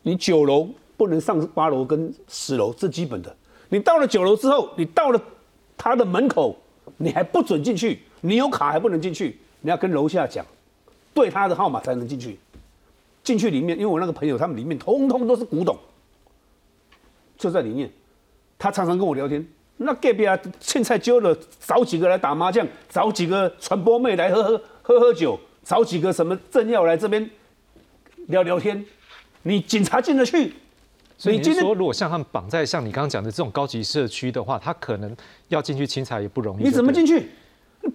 [0.04, 3.36] 你九楼不能上八楼跟十楼，这基本的。
[3.69, 5.19] 你到了九楼之后，你到了
[5.75, 6.56] 他的门口，
[6.97, 10.45] 你还不准进去，你有卡还不能进去，你要跟楼下讲，
[11.15, 12.38] 对他的号码才能进去。
[13.23, 15.75] 进去里面，因为我那个朋友他们里面通通都是古董，
[17.39, 17.91] 就在里面，
[18.60, 19.43] 他常常跟我聊天。
[19.77, 27.29] 那隔壁啊，凊彩揪了，找几个来打麻将，找几个传播妹来喝喝喝喝酒，找几个什么政要来这边
[28.27, 28.85] 聊聊天，
[29.43, 30.53] 你警察进得去？
[31.17, 35.15] 所以你说，如果像他们绑在像你刚刚讲的这种高级社区的话，他可能
[35.47, 36.63] 要进去清查也不容易。
[36.63, 37.29] 你怎么进去？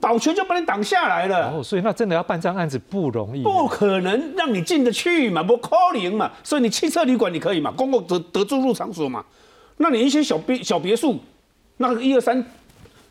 [0.00, 1.50] 保全就把你挡下来了。
[1.50, 3.42] 哦，所以那真的要办这样案子不容易。
[3.42, 6.30] 不可能让你进得去嘛，不可能嘛。
[6.44, 9.24] 所以你汽车旅馆你可以嘛，公共得得住入场所嘛。
[9.78, 11.18] 那你一些小别小别墅，
[11.82, 12.44] 那个一二三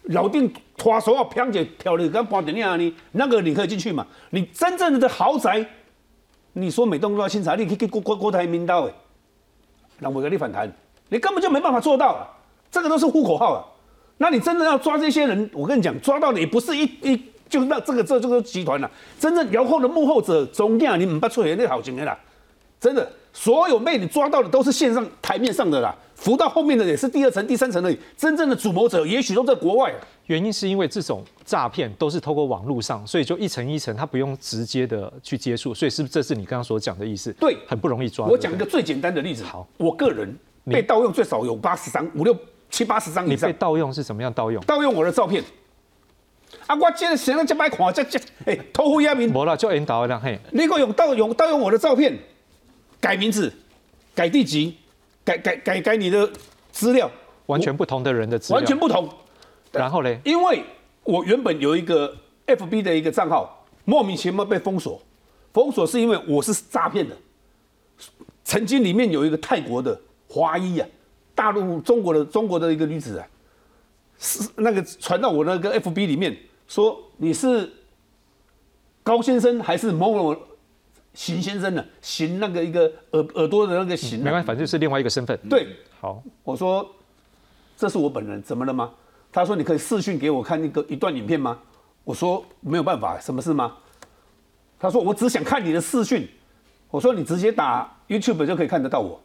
[0.04, 4.06] 老店拖手啊偏姐漂亮，刚搬点样呢，那个你可以进去嘛。
[4.30, 5.66] 你真正的豪宅，
[6.54, 8.94] 你说每栋都要清查，你可以给郭郭郭台铭到哎。
[9.98, 10.72] 那我跟你反弹，
[11.10, 12.30] 你根本就没办法做到啊！
[12.70, 13.66] 这个都是呼口号啊。
[14.20, 22.16] 那你真的要抓这些人，我跟你讲，抓到的也不是一一就那这个这这个集团了，真正遥控的幕后者，中间你不出现那好情的啦。
[22.80, 27.98] 真的，所有被你抓到的都是线上台面上的啦，浮到后面的也是第二层、第三层而已。
[28.18, 29.94] 真正的主谋者也许都在国外。
[30.26, 37.32] 原因是因为这种诈骗都是透过网络上，所以就一层一层，他不用直接的去接触，所以是不是这是你刚刚所讲的意思？
[37.40, 38.28] 对，很不容易抓。
[38.28, 42.38] 我讲一个最简单的例子，好，我个人被盗用最少有八十张，五六
[42.70, 43.50] 七八十张以上。
[43.50, 44.62] 你被盗用是什么样盗用？
[44.66, 45.42] 盗用我的照片。
[46.68, 49.34] 啊，我今日想要这摆看，这这，哎，偷户压名。
[49.34, 50.38] 无啦，就引导的嘿。
[50.52, 52.16] 你个用盗用盗用我的照片，
[53.00, 53.52] 改名字，
[54.14, 54.78] 改地籍，
[55.30, 56.28] 改改改改你的
[56.72, 57.10] 资料，
[57.46, 59.08] 完全不同的人的资料，完全不同。
[59.72, 60.64] 然后嘞，因为
[61.04, 62.12] 我原本有一个
[62.48, 65.00] FB 的一个账号，莫名其妙被封锁，
[65.54, 67.16] 封锁是因为我是诈骗的。
[68.44, 70.88] 曾经里面有一个泰国的华裔啊，
[71.36, 73.28] 大陆中国的中国的一个女子啊，
[74.18, 76.36] 是那个传到我那个 FB 里面
[76.68, 77.72] 说你是
[79.04, 80.36] 高先生还是某某
[81.20, 81.86] 邢先生呢？
[82.02, 85.38] 邢那个一个耳耳朵的那个邢，没关系，反正是另外一个身份。
[85.50, 85.68] 对，
[86.00, 86.90] 好，我说
[87.76, 88.90] 这是我本人，怎么了吗？
[89.30, 91.60] 他说你可以视讯给我看一个一段影片吗？
[92.06, 93.76] 我说没有办法，什么事吗？
[94.80, 96.26] 他说我只想看你的视讯。
[96.90, 99.22] 我说你直接打 YouTube 就可以看得到我。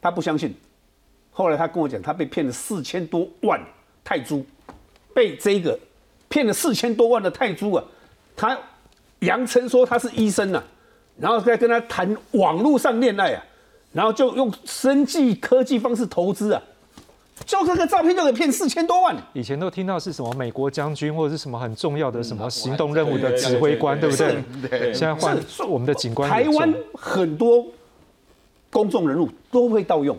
[0.00, 0.54] 他不相信。
[1.32, 3.60] 后来他跟我讲，他被骗了四千多万
[4.04, 4.44] 泰铢，
[5.12, 5.76] 被这个
[6.28, 7.84] 骗了四千多万的泰铢啊！
[8.36, 8.56] 他
[9.18, 10.62] 扬称说他是医生啊，
[11.18, 13.44] 然后再跟他谈网络上恋爱啊，
[13.92, 16.62] 然后就用生技科技方式投资啊。
[17.44, 19.14] 就这个照片就可以骗四千多万。
[19.34, 24.92] 以前都听到是什么美国将军或者是什么很重要的什么行动任务的指挥官，对不对？
[24.94, 26.30] 现在换我们的警官。
[26.30, 27.64] 台湾很多
[28.70, 30.16] 公众人物都会盗用。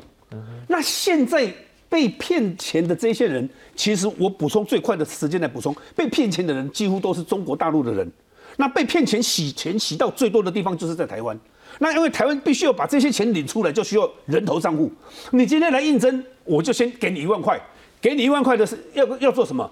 [0.67, 1.51] 那现在
[1.89, 8.09] 被骗钱的这些人，其实我补充最快的时间来补充，被骗钱的人几乎都是中国大陆的人。
[8.57, 11.39] 那被骗钱洗钱洗到最多的地方就是在台湾。
[11.79, 14.91] 那因为台湾必须要把这些钱领出来，就需要人头账户。
[15.31, 17.59] 你今天来应征，我就先给你一万块，
[18.01, 19.69] 给你一万块的是要要做什么？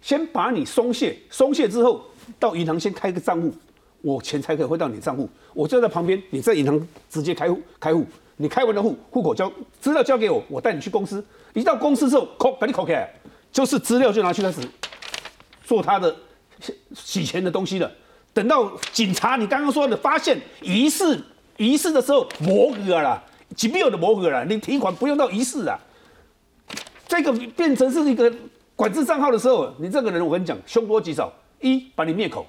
[0.00, 2.00] 先把你松懈，松懈之后
[2.38, 3.52] 到银行先开个账户，
[4.00, 5.28] 我钱才可以汇到你账户。
[5.52, 11.24] 我就在旁边，你在银行直接开户，开户，你开完了户，户口交资料交给我，我带你去公司。
[11.54, 13.12] 一到公司之后，扣把你扣开，
[13.50, 14.60] 就是资料就拿去开始
[15.64, 16.14] 做他的
[16.94, 17.90] 洗钱的东西了。
[18.32, 21.22] 等到警察你刚刚说的发现疑似。
[21.56, 23.20] 疑似的时候模糊了，
[23.56, 25.76] 几秒的模糊了，你提款不用到疑似啊。
[27.08, 28.32] 这个变成是一个
[28.76, 31.32] 管制账号的时候，你这个人我跟你讲，凶多吉少。
[31.60, 32.46] 一把你灭口，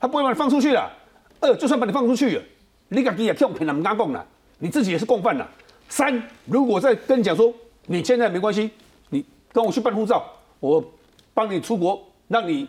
[0.00, 0.90] 他不会把你放出去了。
[1.38, 2.42] 二就算把你放出去，
[2.88, 4.26] 你敢给也骗人唔敢供了，
[4.58, 5.48] 你自己也是共犯了。
[5.88, 7.54] 三如果再跟你讲说，
[7.86, 8.68] 你现在没关系，
[9.10, 10.24] 你跟我去办护照，
[10.58, 10.84] 我
[11.32, 12.66] 帮你出国，让你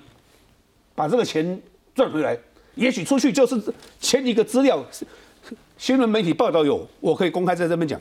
[0.93, 1.60] 把这个钱
[1.95, 2.38] 赚回来。
[2.75, 3.62] 也许出去就是
[3.99, 4.84] 签一个资料。
[5.77, 7.99] 新闻媒体报道有，我可以公开在这边讲，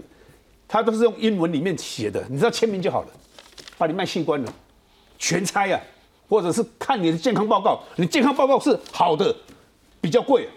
[0.68, 3.08] 他都是用英文里面写的，你知道签名就好了，
[3.76, 4.54] 把你卖器官了，
[5.18, 5.80] 全拆啊，
[6.28, 9.34] 或者是看你的健康报告，你健康报告是好的，
[10.00, 10.48] 比较贵，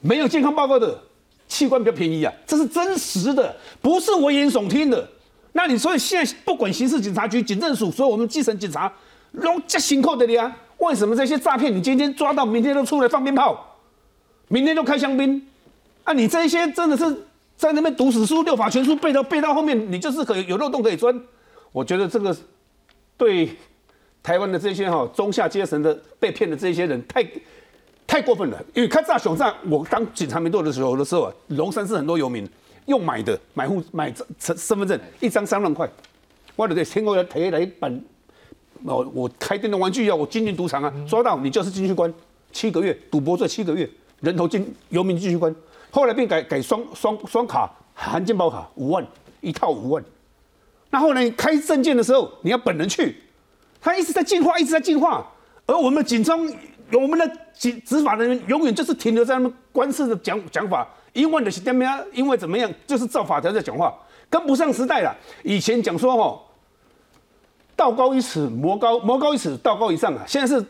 [0.00, 0.98] 没有健康报告的
[1.46, 5.08] 器官比较便宜啊，这是真实的，不是危言耸听的。
[5.52, 8.92] 那你所以现在不管刑事警察局、警政署，所有我们基层警察，
[9.32, 10.54] 拢加辛苦的呀。
[10.78, 13.78] 为什么这些诈骗你今天抓到，明天都出来放鞭炮，
[14.48, 15.40] 明天都开香槟？
[16.04, 17.04] 啊，你这些真的是
[17.56, 21.18] 在那边读死书、六法全书背到背到后面，你就是可有漏洞可以钻。
[21.72, 22.36] 我觉得这个
[23.16, 23.48] 对
[24.22, 27.26] 台湾的这些哈中下阶层的被骗的这些人太
[28.06, 28.62] 太过分了。
[28.74, 32.46] 因为开炸熊站，我当警察没做的时候的时候啊，龙山是很多游民
[32.86, 35.88] 用买的买户买身身份证，一张三万块，
[36.56, 37.98] 我得天过来提来办。
[38.84, 42.12] 哦，我开电动玩具啊，我进进赌场啊，抓到你就是进去关
[42.52, 43.88] 七个月，赌博罪七个月，
[44.20, 45.54] 人头进游民进去关。
[45.90, 49.06] 后来变改改双双双卡含健保卡五万
[49.40, 50.04] 一套五万，
[50.90, 53.16] 那后来开证件的时候你要本人去，
[53.80, 55.24] 他一直在进化一直在进化，
[55.66, 56.44] 而我们警方
[56.92, 63.94] 我们的执执法人员永远就是停留在他们官司的讲讲法，因为的是怎么样，因为怎么样，就是照法条在讲话，
[64.28, 65.16] 跟不上时代了。
[65.42, 66.40] 以前讲说哦，
[67.76, 70.64] 道高一尺，魔高魔高一尺，道高一丈啊，现在是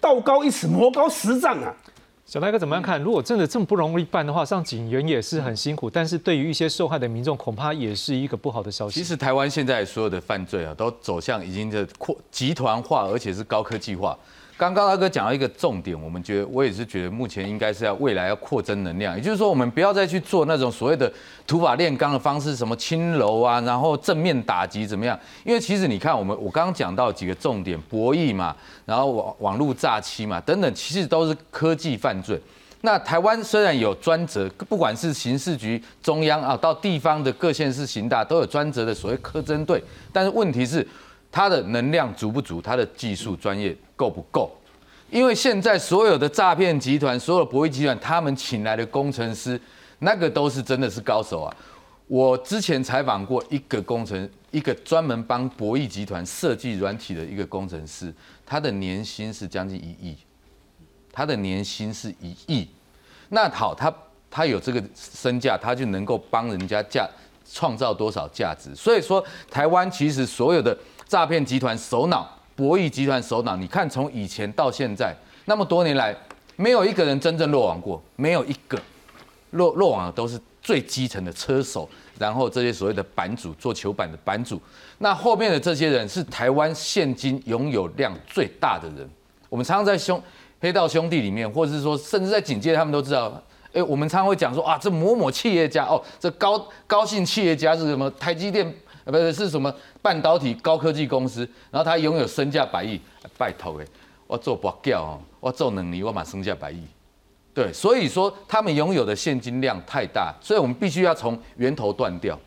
[0.00, 1.74] 道高一尺，魔高十丈啊。
[2.26, 2.98] 小大哥怎么样看？
[3.02, 8.98] 如果真的这么不容易办的话，上警员也是很辛苦，但是对于一些受害的民众，恐怕也是一个不好的消息。
[8.98, 14.18] 其实台湾现在所有的犯罪啊，都走向已经的扩集团化，而且是高科技化。
[14.56, 21.12] 刚刚大哥讲到一个重点，我们觉得我也是觉得目前应该是要未来要扩增能量，也就是说我们不要再去做那种所谓的
[21.44, 25.18] 土法炼钢的方式，什么轻柔啊，然后正面打击怎么样？
[25.44, 32.40] 因为其实你看我们我刚刚讲到几个重点，博弈嘛，然后网网络诈欺嘛等等，其实都是科技犯罪。
[32.82, 39.82] 那台湾虽然有专责，不管是刑事局、中央啊，到地方的各县市刑大都有专责的所谓科侦队，
[40.12, 40.86] 但是问题是
[41.32, 43.76] 它的能量足不足，它的技术专业。
[43.96, 44.50] 够不够？
[45.10, 49.60] 因为现在所有的诈骗集团、所有博弈集团，他们请来的工程师，
[50.00, 51.56] 那个都是真的是高手啊！
[52.08, 58.12] 我之前采访过一个工程，一个专门帮博弈集团设计软体的一个工程师，
[58.44, 60.16] 他的年薪是将近一亿，
[61.12, 62.68] 他的年薪是一亿。
[63.28, 63.94] 那好，他
[64.28, 67.08] 他有这个身价，他就能够帮人家价
[67.48, 68.74] 创造多少价值？
[68.74, 70.76] 所以说，台湾其实所有的
[71.06, 72.36] 诈骗集团首脑。
[72.56, 75.12] 博弈集团首脑，你看从以前到现在
[75.46, 76.14] 那么多年来，
[76.54, 78.80] 没有一个人真正落网过，没有一个
[79.50, 84.60] 落落网的都是最基层的车手，然后这些所谓的版主做球板的版主，
[84.98, 89.08] 那后面的这些人是台湾现金拥有量最大的人。
[89.48, 90.22] 我们常常在兄
[90.60, 93.42] 黑道兄弟里面，或者是说甚至在警界，他们都知道，
[93.72, 98.08] 哎，我们常常会讲说啊，这某某企业家哦，这高高兴企业家是什么？
[98.12, 98.72] 台积电。
[99.04, 103.00] 呃，不是是什么半导体高科技公司，然后他拥有身价百亿，
[103.36, 103.86] 拜托诶，
[104.26, 106.82] 我做不掉哦，我做能力，我买身价百亿，
[107.52, 112.38] 对，所以说他们拥有的现金量太大，所以我们必须要从源头断掉。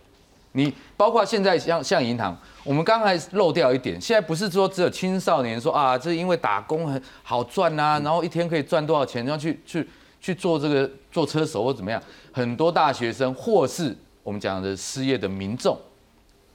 [0.53, 9.87] 你包括现在像像银行，我们刚才漏掉一点，现在不是说只有青少年说啊，这因为打工很好赚呐，然后一天可以赚多少钱，然后去去
[10.19, 12.01] 去做这个做车手或怎么样，
[12.31, 15.77] 很多大学生或是我们讲的失业的民众。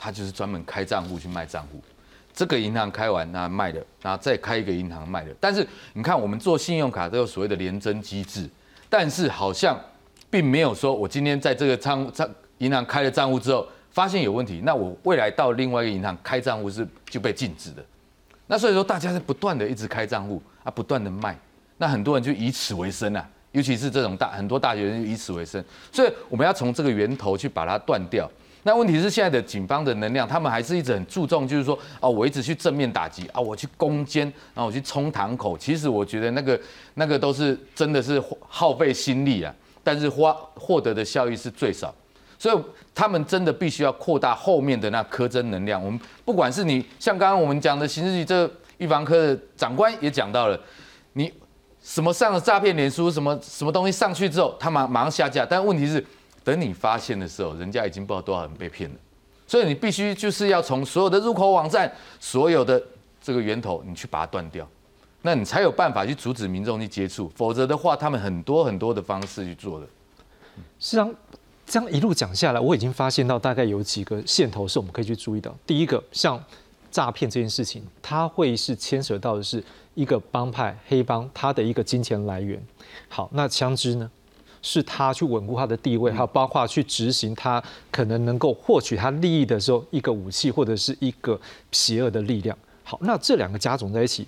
[0.03, 1.81] 他就是专门开账户去卖账户，
[2.35, 5.33] 这个银行开完那卖的，然后再开一个银行卖的。
[5.39, 8.51] 但是你看，我们做信用卡都有所谓的联征机制，
[8.91, 9.79] 但是好像
[10.29, 12.29] 并没有说我今天在这个账账
[12.59, 17.85] 银行开了账户之后发现有问题，那我未来到另外一个银行开账户是就被禁止的。
[18.49, 21.39] 那所以说大家是不断的一直开账户啊，不断的卖，
[21.79, 28.29] 那很多人就以此为生啊，尤其是这种大很多大学生以此为生，所以我们要从这个源头去把它断掉。
[28.65, 34.23] 那问题是现在的警方的能量，他们还是一直很注重，就是说，哦，我一直去正面打击啊，我去攻坚，
[34.55, 35.59] 然后我去冲堂口。
[35.59, 36.61] 其实我觉得那个
[36.95, 39.53] 那个都是真的是耗费心力啊，
[39.83, 41.93] 但是花获得的效益是最少。
[42.39, 42.59] 所以
[42.95, 45.85] 他们真的必须要扩大后面的那科侦能量。
[45.85, 48.49] 我们不管是你像刚刚我们讲的刑事局这
[48.79, 50.61] 预防科的长官也讲到了，
[51.15, 51.33] 你
[51.83, 55.45] 什么上了诈骗脸书什么什么东西上去之后，他马马上下架。
[55.45, 56.05] 但问题是。
[56.45, 58.97] 等你发现的时候，人家已经不知道多少人被骗了，
[59.47, 62.83] 所以你必须就是要从所有的入口网站、所有的
[63.21, 64.69] 这个源头，你去把它断掉，
[65.23, 69.87] 那你才有办法去阻止民众去接触，否则的话，他们很多很多的方式去做的。
[70.81, 71.15] 实际上，
[71.65, 75.55] 这样一路讲下来，我已经发现到大概有几个线头是我们可以去注意到。
[75.67, 76.43] 第一个，像
[76.91, 79.63] 诈骗这件事情，它会是牵扯到的是
[79.95, 82.61] 一个帮派黑帮它的一个金钱来源。
[83.09, 84.11] 好，那枪支呢？
[84.63, 91.39] 是他去稳固他的地位，还有包括去执行他可能能够获取他利益的时候，一个武器或者是一个
[91.73, 92.57] 邪恶的力量。
[92.85, 94.27] 好，那这两个加总在一起，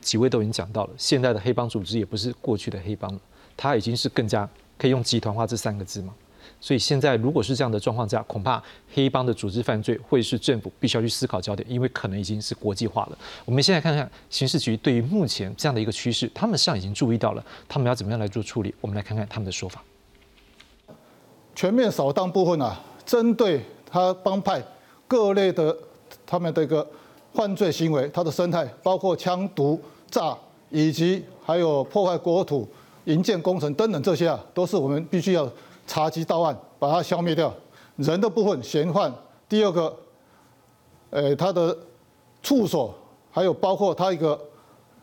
[0.00, 3.20] 几位都已经讲到了，现在的黑帮组织也不是过去的黑帮了，
[3.56, 4.48] 它已经是更加
[4.78, 6.14] 可以用集团化这三个字嘛。
[6.58, 8.60] 所以现在如果是这样的状况下，恐怕
[8.92, 13.18] 黑帮的组织犯罪会是政府必须要去思考焦点，因为可能已经是国际化了。
[13.44, 18.74] 我们现在看看刑事局对于目前这样的一个趋势，他们实际上已经注意到了，他们要怎么样来做处理？
[18.80, 19.84] 我们来看看他们的说法。
[21.54, 24.60] 全面扫荡部分啊，针对他帮派
[25.06, 25.76] 各类的
[26.26, 26.84] 他们的一个
[27.32, 29.80] 犯罪行为，他的生态包括枪毒
[30.10, 30.36] 炸，
[30.70, 32.66] 以及还有破坏国土、
[33.04, 35.48] 营建工程等等这些啊，都是我们必须要。
[35.86, 37.52] 查缉到案，把它消灭掉。
[37.96, 39.12] 人的部分，嫌犯。
[39.48, 39.96] 第二个，
[41.10, 41.76] 呃，他的
[42.42, 42.94] 处所，
[43.30, 44.38] 还有包括他一个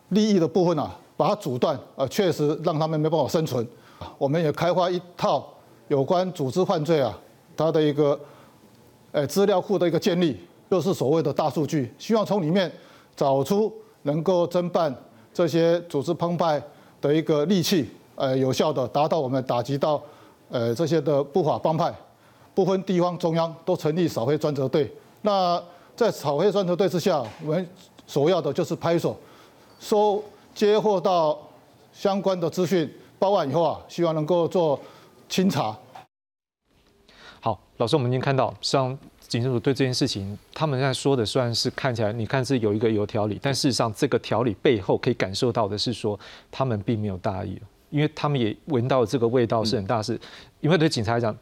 [0.10, 3.66] 利益的部分啊，把它阻断，啊，确实让他们没办法生存。
[4.18, 5.48] 我们也开发一套
[5.88, 7.18] 有关组织犯罪啊，
[7.56, 8.20] 它的一个，
[9.12, 10.38] 呃，资料库的一个建立，
[10.70, 12.72] 就是所谓的大数据，希望从里面
[13.16, 13.74] 找出
[14.04, 14.94] 能够侦办
[15.34, 16.62] 这些组织帮派
[17.00, 20.02] 的一个利器，呃，有效的达到我们打击到
[20.50, 21.94] 呃这些的不法帮派，
[22.54, 24.92] 不分地方中央都成立扫黑专责队。
[25.22, 25.62] 那
[25.96, 27.70] 在扫黑专责队之下，我们
[28.08, 29.18] 首要的就是拍手，
[29.80, 30.24] 收
[30.54, 31.40] 接获到
[31.92, 34.80] 相关的资讯报案以后啊，希望能够做
[35.30, 35.76] 清查。
[37.40, 46.20] 好，老师，我们已经看到，像警政署对这件事情，他们现在说的虽然是看起来，你看是有一个有条理，但事实上这个条理背后可以感受到的是说，
[46.52, 47.60] 他们并没有大意，
[47.94, 50.20] 因为他们也闻到这个味道是很大事，
[50.60, 51.34] 因为对警察来讲。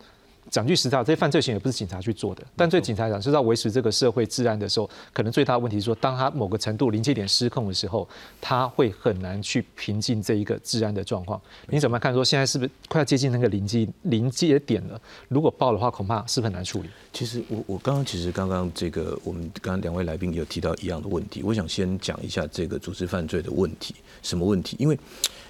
[0.49, 8.05] 讲句实在，这些犯罪行为不是警察去做的，但对警察来讲，是要维持这个社会治安的时候，可能最大的问题是说，当他某个程度临界点失控的时候，
[8.41, 11.39] 他会很难去平静这一个治安的状况。
[11.67, 12.11] 你怎么看？
[12.11, 14.99] 说现在是不是快要接近那个临界临界点了？
[15.29, 16.89] 如果爆的话，恐怕是很难处理。
[17.13, 24.75] 其实我我刚刚其实刚刚这个我们刚刚两位来宾有提到一样的问题，我想先讲一下这个组织犯罪的问题，什么问题？
[24.79, 24.99] 因为。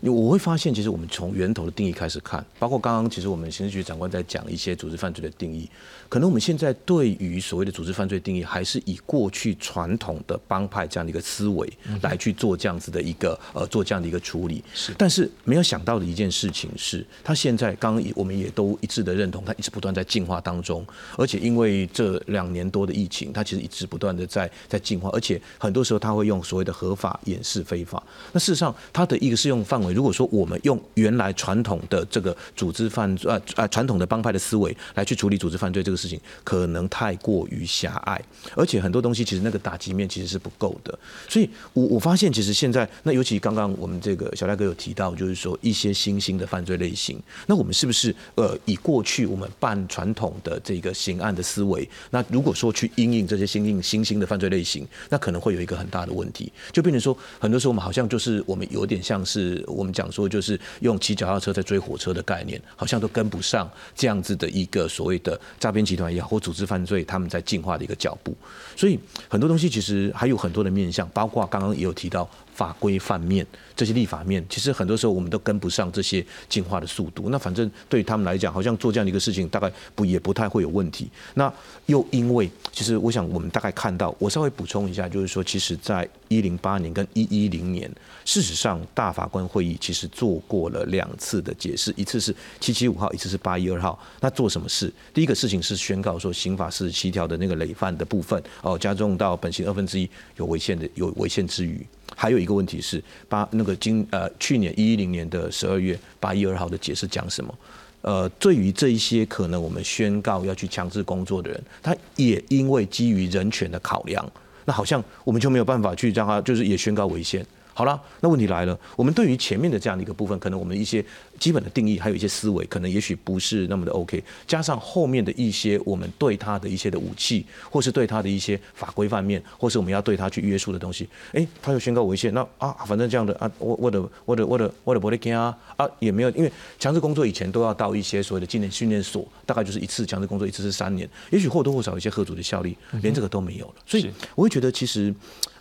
[0.10, 5.70] 我会发现，其实我们从源头的定义开始看，包括刚刚其实我们刑事局长官在讲一些组织犯罪的定义，
[6.10, 11.72] 可能我们现在对于所谓的组织犯罪定义，还是以过去传统的帮派这样的一个思维
[12.02, 14.64] 来去做这样子的一个呃做这样的一个处理。
[14.74, 20.84] 是，但是没有想到的一件事情是，他现在刚刚我们也都一致的认同，他一直不断在进化当中，
[21.16, 28.02] 而且因为这两年多的疫情，他其实一直不断的在在进化，而且很多时候他会用所谓的合法掩饰非法。
[28.32, 29.91] 那事实上，他的一个适用范围。
[29.94, 38.22] 如果说我们用原来传统的这个组织犯罪，呃呃传统的帮派的思维来去处理组织犯罪这个事情，可能太过于狭隘，
[38.56, 40.98] 而且很多东西其实那个打击面其实是不够的。
[41.28, 59.66] 所以，我我发现其实现在，那尤其刚刚我们这个小赖哥有提到，就是说一些新兴的犯罪类型，那我们是不是呃以过去我们办传统的这个刑案的思维，那如果说去应应这些新兴新兴的犯罪类型，那可能会有一个很大的问题，就变成说很多时候我们好像就是我们有点像是。
[59.82, 68.36] 我们讲说，就是用骑脚踏车在追火车的概念，好像都跟不上这样子的一个所谓的诈骗集团也好，或组织犯罪他们在进化的一个脚步。
[68.76, 72.30] 所以很多东西其实还有很多的面向，包括刚刚也有提到。
[72.54, 73.46] 法规范面，
[73.76, 77.30] 这些立法面，其实很多时候我们都跟不上这些进化的速度。
[77.30, 81.10] 那反正对于他们来讲，好像做这样的一个事情，大概不也不太会有问题。
[81.34, 81.52] 那
[81.88, 87.90] 又因为，其实我想我们大概看到，我稍微补充一下，就是说，其实在一零八年跟一一零年，
[88.26, 93.98] 事实上大法官会议其实做过了两次的解释，一次是七七五号，一次是八一二号。
[94.20, 94.92] 那做什么事？
[95.14, 101.86] 第一个事情是宣告说，刑法四十七条的那个累犯的部分，哦，加重到本刑二分之一有违宪的有违宪之余。
[102.16, 107.54] 还有一个问题是，八那个今呃去年一一零年的十二月八一二号的解释讲什么？
[108.02, 114.28] 呃，对于这一些可能我们宣告要去强制工作的人，他也因为基于人权的考量，
[114.66, 117.46] 那好像我们就没有办法去让他就是也宣告违宪。
[117.74, 121.04] 好了，那问题来了，我们对于前面的这样的一个部分，可能我们一些。
[121.42, 124.24] 基本的定义还有一些思维，可能也许不是那么的 OK。
[124.46, 143.74] 加上后面的一些我们对他的一些的武器，或是对他的一些法规方面，或是我们要对他去约束的东西，哎，他又宣告违宪，那啊，反正这样的啊，我我的我的我的我的不得干啊啊，也没有，因为强制工作以前都要到一些所谓的纪念训练所，大概就是一次强制工作一次是三年，也许或多或少一些合组的效力，连这个都没有了。
[143.88, 145.12] 所以我会觉得，其实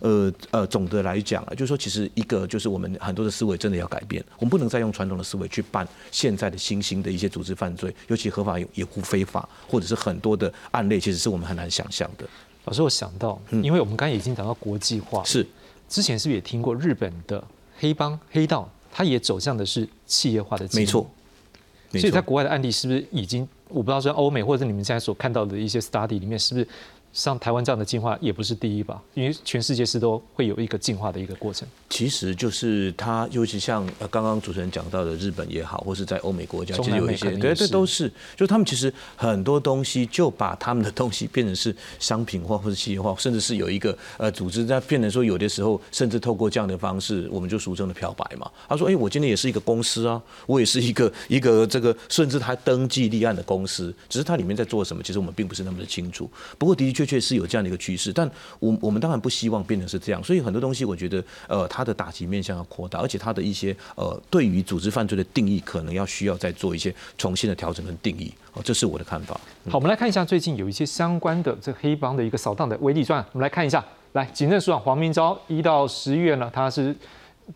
[0.01, 5.63] 呃呃，总的来讲啊，就是说，其实一个就是我们很多的思维真的要改变，我们不能再用传统的思维去。
[5.71, 12.25] 办现在的新兴的一些组织犯罪，尤其合法掩护非法，或者是很多的案例，其实是我们很难想象的。
[12.65, 15.47] 老师，我想到，因为我们刚才已经讲到国际化，是
[15.89, 17.43] 之前是不是也听过日本的
[17.79, 20.67] 黑帮黑道，它也走向的是企业化的？
[20.73, 21.09] 没错，
[21.91, 26.67] 所以在国外的案例是不是已经，我不知道说欧美或者是你们现在所看到的一些 study 里面是不是？
[27.13, 31.67] 像台湾这样的进化也不是第一吧，因为全世界是都会有一个进化的一个过程。
[31.89, 48.49] 其实就是它，尤其像呃刚刚主持人讲到的日本也好，或是在欧美国家，其实有一些，对对都是，就是他们其实很多东西就把他们的东西变成是商品化或者企业化，甚至是有一个呃组织在变成说有的时候甚至透过这样的方式，我们就俗称的漂白嘛。
[48.69, 56.29] 他说，哎，我今天也是一个公司啊，我也是一个 一个这个甚至他登记立案的公司，只是它里面在做什么，其实我们并不是那么的清楚。
[56.57, 57.00] 不过的确。
[57.01, 58.29] 确确是有这样的一个趋势，但
[58.59, 68.31] 我我们当然不希望变成是这样，所以很多东西我觉得，呃，它的打击面向要扩大，而且它的一些呃，对于组织犯罪的定义，可能要需要再做一些重新的调整跟定义。
[68.53, 69.39] 哦，这是我的看法。
[69.69, 73.83] 好，我们来看一下最近有一些相关的这黑帮的一个扫荡的威力传，我们来看一下。
[74.13, 76.93] 来，警政署长黄明昭一到十月呢，他是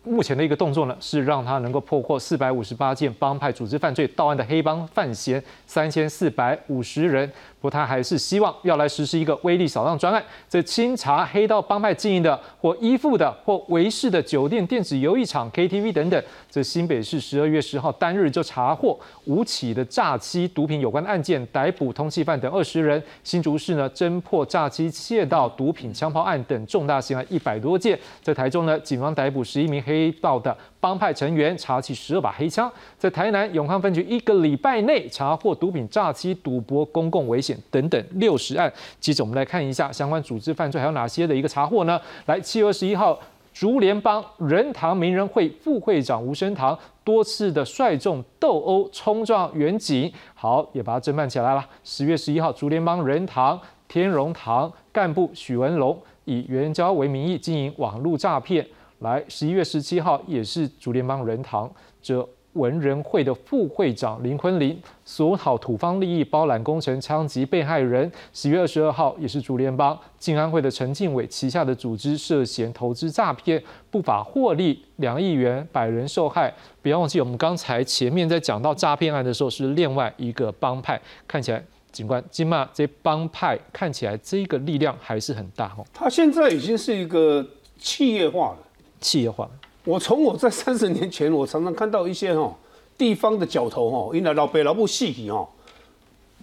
[0.04, 7.30] 目前的一个动作呢，是让他能够破获四百五十八件帮派组织犯罪到案的黑帮犯嫌三千四百五十人。
[7.58, 16.22] 不过他还是希望要来实施一个威力扫荡专案，在清查黑道帮派经营的或依附的或维持的酒店、电子游艺场、KTV 等等。
[16.50, 23.02] 这新北市十二月十号单日就查获五起的诈欺毒品有关案件，逮捕通缉犯等二十人。
[23.24, 27.98] 新竹市呢侦破诈欺窃盗毒品枪炮案等重大刑案一百多件。
[28.22, 32.70] 在台中呢，警方逮捕十一名黑道的帮派成员，查起十二把黑枪。
[32.98, 38.72] 在台南永康分局一个礼拜内查获毒品、诈欺、赌博、公共危险等等六十案。
[39.00, 42.00] 接着我们来看一下相关组织犯罪还有哪些的一个查获呢？
[42.26, 43.18] 来，七月二十一号，
[43.52, 51.66] 竹联帮仁堂名人会副会长吴生堂多次的率众斗殴冲撞远景，好，也把它侦办起来了。
[51.82, 53.58] 十月十一号，竹联帮仁堂
[53.88, 58.66] 天荣堂干部许文龙以援交为名义经营网络诈骗。
[59.00, 61.70] 来，十一月十七号也是竹联帮仁堂
[62.00, 68.10] 这文人会的副会长林坤林索讨土方利益，包揽工程枪击被害人。
[68.32, 76.50] 十月二十二号也是竹联帮静安会的陈进伟旗下的组织涉嫌投资诈骗，不法获利两亿元，百人受害。
[76.80, 81.62] 不要忘记，我们刚才前面在讲到诈骗案的时候，是另外一个帮派，看起来。
[81.92, 85.84] 警官，金马这帮派看起来这个力量还是很大哦。
[85.94, 87.42] 他现在已经是一个
[87.78, 88.58] 企业化了，
[89.06, 89.48] 企业化。
[89.84, 92.52] 我从我在三十年前，我常常看到一些哦
[92.98, 95.48] 地方的角头哦，因为老北老部细体哦，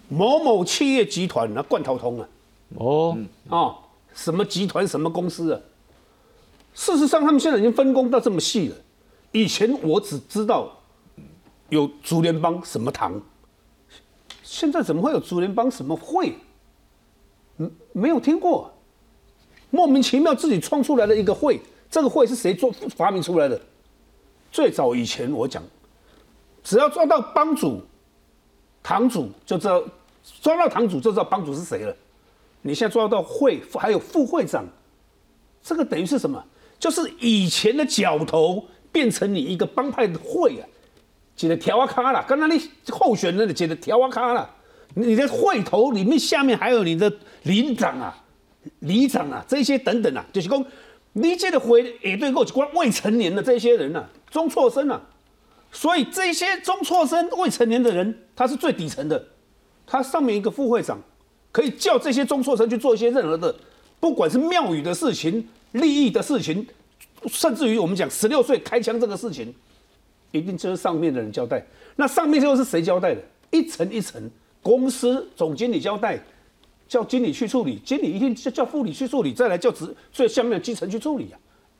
[0.07, 2.27] 某某企业集团那贯头通啊，
[2.75, 3.17] 哦
[3.49, 3.75] 啊，
[4.13, 5.59] 什么集团什么公司啊？
[6.73, 8.75] 事实上，他们现在已经分工到这么细了。
[9.33, 10.71] 以前我只知道
[11.67, 13.21] 有竹联帮什么堂。
[14.41, 16.33] 现在怎么会有竹联帮什么会？
[17.57, 18.71] 嗯，没有听过，
[19.69, 21.59] 莫名其妙自己创出来的一个会，
[21.93, 23.61] 这个会是谁做发明出来的？
[24.51, 25.61] 最早以前我讲，
[26.63, 27.83] 只要抓到帮主、
[28.81, 29.79] 堂主，就知道
[30.41, 31.95] 抓到堂主就知道帮主是谁了。
[32.63, 34.65] 你现在抓到会还有副会长，
[35.61, 36.43] 这个等于是什么？
[36.79, 40.67] 就是以前的角头变成你一个帮派的会啊。
[41.35, 44.49] 写的条啊卡了，刚才那候选人的写的条啊卡了，
[44.95, 47.13] 你的会头里面下面还有你的
[47.43, 48.17] 领长啊、
[48.79, 50.65] 里长啊这些等等啊，就是讲
[51.13, 55.01] 你这个回也对过关未成年的这些人呐，中辍生啊，
[55.71, 59.23] 所以这些中辍生未成年的人，他是最底层的，
[59.85, 60.99] 他上面一个副会长
[61.51, 63.55] 可以叫这些中辍生去做一些任何的，
[63.99, 66.67] 不管是庙宇的事情、利益的事情，
[67.27, 69.53] 甚至于我们讲十六岁开枪这个事情。
[70.31, 71.63] 一定就是上面的人交代，
[71.95, 73.21] 那上面又是谁交代的？
[73.51, 74.19] 一层一层，
[74.63, 76.19] 公司总经理交代，
[76.93, 81.35] 叫经理去处理，经理一定叫叫副理去处理，再来叫职最下面的基层去处理啊，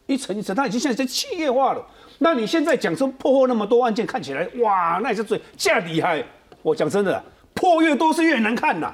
[0.07, 1.85] 一层一层，他已经现在企业化了。
[2.17, 6.25] 那你现在讲说破获那么多案件，看起来哇，那也是最价厉害。
[6.63, 8.91] 我讲真的，破越多是越难看呐。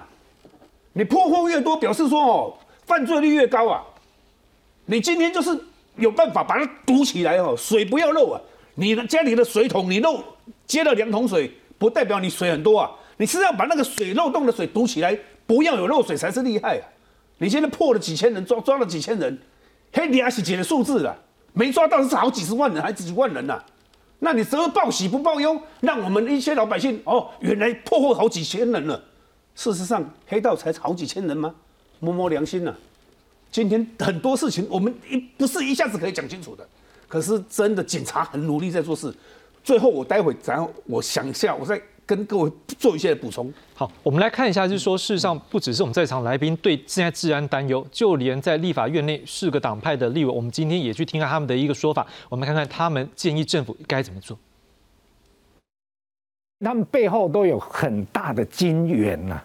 [0.91, 2.53] 你破获越多，表示说哦，
[2.85, 3.81] 犯罪率越高啊。
[4.87, 5.57] 你今天就是
[5.95, 8.41] 有办法把它堵起来哦，水不要漏啊。
[8.75, 10.21] 你的家里的水桶，你漏
[10.67, 12.91] 接了两桶水，不代表你水很多啊。
[13.15, 15.17] 你是要把那个水漏洞的水堵起来，
[15.49, 16.85] 不要有漏水才是厉害啊。
[17.39, 19.35] 你现在破了几千人，抓抓了几千人，
[19.91, 21.17] 黑，你还是几的数字了，
[21.53, 23.59] 没抓到是好几十万人，还是几万人呐。
[24.19, 29.03] 那你则报喜不报忧，让我们一些老百姓哦，原来破获好几千人了。
[29.55, 31.55] 事实上，黑道才好几千人吗？
[31.99, 32.71] 摸摸良心呐。
[33.51, 36.63] 今天很多事情，我们一不是一下子可以讲清楚的。
[37.07, 39.11] 可是真的，警察很努力在做事。
[39.63, 43.53] 最后，我待会然后我想一下，我再跟各位做一些补充。
[43.75, 52.07] 好，我们来看一下，就是说，事实上不只是我们在场来宾对现在治安担忧，就连在立法院内四个党派的立委，我们今天也去听看他们的一个说法。
[52.27, 54.35] 我们看看他们建议政府该怎么做。
[56.65, 59.39] 他们背后都有很大的金源呐。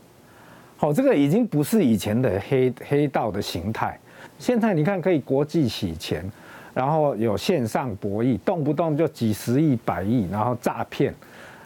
[0.79, 4.01] 好，这个已经不是以前的黑黑道的形态。
[4.39, 6.25] 现在你看，可以国际洗钱。
[6.73, 11.15] 然后有线上博弈，动不动就几十亿、百亿，然后诈骗，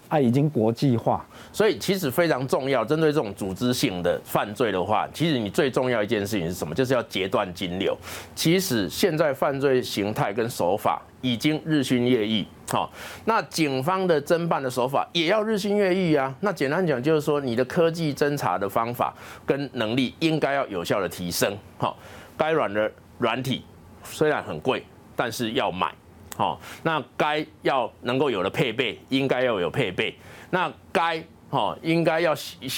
[0.09, 1.25] 它，已经国际化。
[1.53, 6.75] 所以其实非常重要，针对这种组织性的犯罪的话，其实你最重要一件事情是什么？
[6.75, 7.97] 就是要截断金流。
[8.35, 12.91] 其实现在犯罪形态跟手法已经日新月异，好，
[13.25, 16.35] 那警方的侦办的手法也要日新月异啊。
[16.41, 19.15] 那简单讲就是说，你的科技侦查的方法
[19.47, 21.97] 跟能力应该要有效的提升，好，
[22.37, 23.65] 该软的软体
[24.05, 24.85] 虽然很贵。
[25.21, 25.93] 但是要买，
[26.39, 30.15] 好，那该要能够有的配备，应该要有配备。
[30.51, 31.21] 那该
[31.51, 32.33] 哈，应该要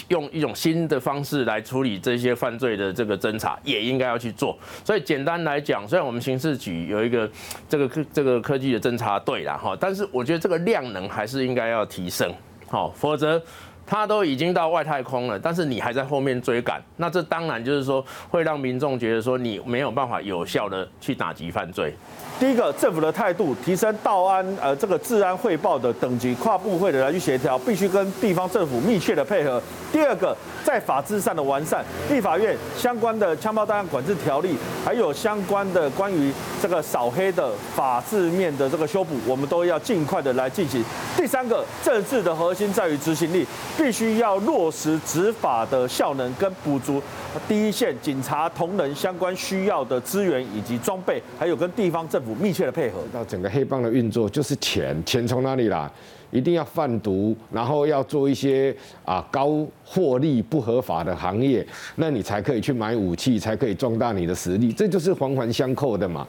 [0.09, 4.59] 用一种新的方式来处理这些犯罪的这个侦查，也应该要去做。
[4.83, 7.31] 所以简单来讲，虽然我们刑事局有一个
[7.69, 12.35] 这个科这个科技的侦查队啦，哈，但是我觉得这个量能还是应该要提升，
[12.67, 13.41] 好，否则。
[13.87, 21.93] 他都已经到外太空了，但是你还在后面追赶，那这当然就是说会让民众觉得说你没有办法有效的去打击犯罪。
[22.41, 29.62] 第一个，政府的态度提升道安呃这个治安汇报的等级，跨部会的来去协调，必须跟地方政府密切的配合。
[29.93, 30.34] 第二个，
[30.64, 36.32] 在法制上的完善，立法院相关的枪炮弹药管制条例，还有相关的关于
[36.62, 40.82] 这个扫黑的法制面的这个修补，我们都要尽快的来进行。
[41.18, 47.03] 第三个，政治的核心在于执行力，必须要落实执法的效能跟补足
[47.49, 52.35] 第一线警察同仁相关需要的资源以及装备，还有跟地方政府。
[52.35, 55.91] 密切的配合，那整个黑帮的运作就是钱，钱从哪里来？
[56.31, 58.74] 一定要贩毒，然后要做一些
[59.05, 61.66] 啊高获利不合法的行业，
[61.97, 66.24] 那你才可以去买武器，才可以壮大你的实力，这就是环环相扣的嘛。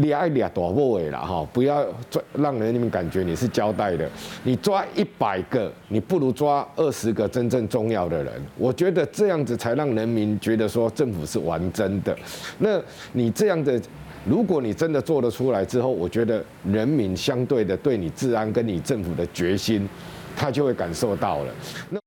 [0.00, 4.08] 你爱俩多不为了哈，不要抓让人们感觉你是交代的。
[4.44, 8.32] 你抓一百个，你不如抓二十个真正重要的人。
[8.56, 12.16] 我觉得这样子才让人民觉得说政府是玩真的。
[12.58, 12.80] 那
[13.12, 13.80] 你这样的。
[14.28, 19.88] 如果你真的做得出来之后，我觉得人民相对的对你治安跟你政府的决心，
[20.36, 21.54] 他就会感受到了。
[21.88, 21.98] 那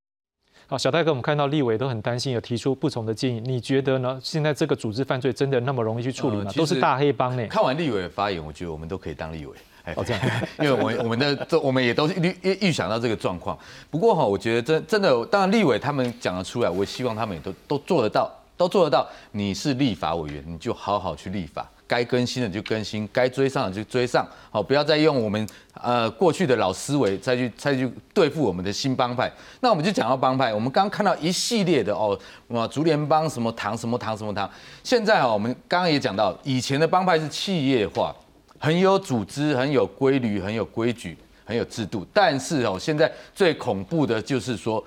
[0.71, 4.17] 好，小戴哥，我们看到立委都很担心，有提出不同的建议，你觉得呢？
[4.23, 6.49] 现在这个组织犯罪真的那么容易去处理吗？
[6.55, 7.45] 都是大黑帮呢。
[7.47, 9.53] 看完立委的发言，我觉得我们都可以当立委。
[9.97, 10.21] 哦，这样，
[10.59, 13.59] 因为我我们的这我们也都预预预想到这个状况。
[13.89, 19.05] 不过哈，我觉得真真的，当然立委他们讲得出来，我希望他们也都都做得到，都做得到。
[19.33, 21.69] 你是立法委员，你就好好去立法。
[21.91, 29.29] 该更新的就更新，该追上的就追上，好，不要再用我们呃过去的老思维再去再去对付我们的新帮派。
[29.59, 32.17] 那我们就讲到帮派，我们刚刚看到一系列的哦，
[32.47, 34.49] 啊，竹联帮什么堂什么堂什么堂。
[34.85, 38.15] 现在哦，我们刚刚也讲到，以前的帮派是企业化，
[38.57, 42.07] 很有组织，很有规律，很有规矩，很有制度。
[42.13, 44.81] 但是哦，现在最恐怖的就是说，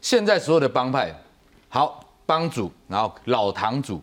[0.00, 1.14] 现在所有的帮派，
[1.68, 4.02] 好帮主，然后老堂主。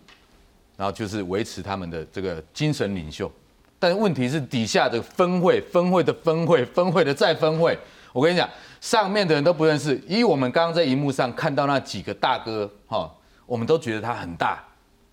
[0.78, 3.32] 然后就是维持他们的这个精神领袖，
[3.80, 7.78] 但是问题是底下的分会、分会的分会、分会的再分会，
[8.12, 8.50] 我跟你讲，
[8.82, 10.02] 上面的人都不认识。
[10.08, 13.10] 以我们刚刚在荧幕上看到那几个大哥，哈，
[13.46, 14.64] 我们都觉得他很大，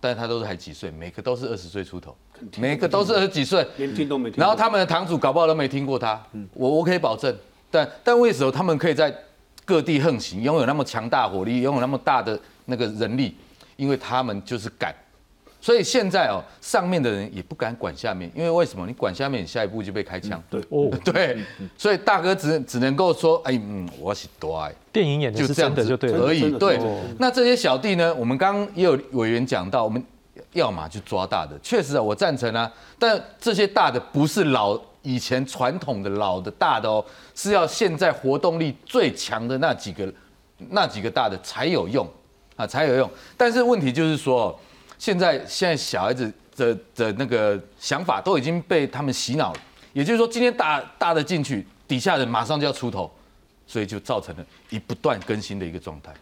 [0.01, 2.17] 但是他都是才几岁，每个都是二十岁出头，
[2.59, 4.41] 每个都是二十几岁，连听都没听。
[4.41, 6.21] 然后他们的堂主搞不好都没听过他，
[6.55, 7.33] 我我可以保证。
[7.71, 9.15] 但但为什么他们可以在
[9.65, 13.37] 各地横行，拥有那么强大火力，拥有那么大的那个人力？
[13.77, 14.95] 因为他们就是敢。
[15.63, 18.85] 所以现在哦，上面的人也不敢管下面，因为为什么？
[18.85, 20.43] 你管下面，你下一步就被开枪。
[20.51, 21.39] 对哦， 对，
[21.79, 24.75] 所以大哥只只能够说，哎，嗯，我是多爱。
[24.93, 26.51] 电影演的是真的就对而已。
[26.59, 26.81] 对，
[27.17, 28.13] 那这些小弟呢？
[28.13, 30.05] 我们刚刚也有委员讲到，我们
[30.53, 32.69] 要么就抓大的，确实啊，我赞成啊。
[32.99, 37.05] 但这些大的不是老以前传统的老的大的哦，
[37.37, 40.13] 是要现在活动力最强的那几个
[40.71, 42.05] 那几个大的才有用
[42.57, 43.09] 啊，才有用。
[43.37, 44.59] 但是问题就是说。
[45.03, 49.61] 现在现在小孩子的的那个想法都已经被他们洗脑了，
[49.93, 53.13] 也就是说，今天大大的进去，底下人马上就要出头，
[53.67, 56.15] 所以就造成了一不断更新的一个状态。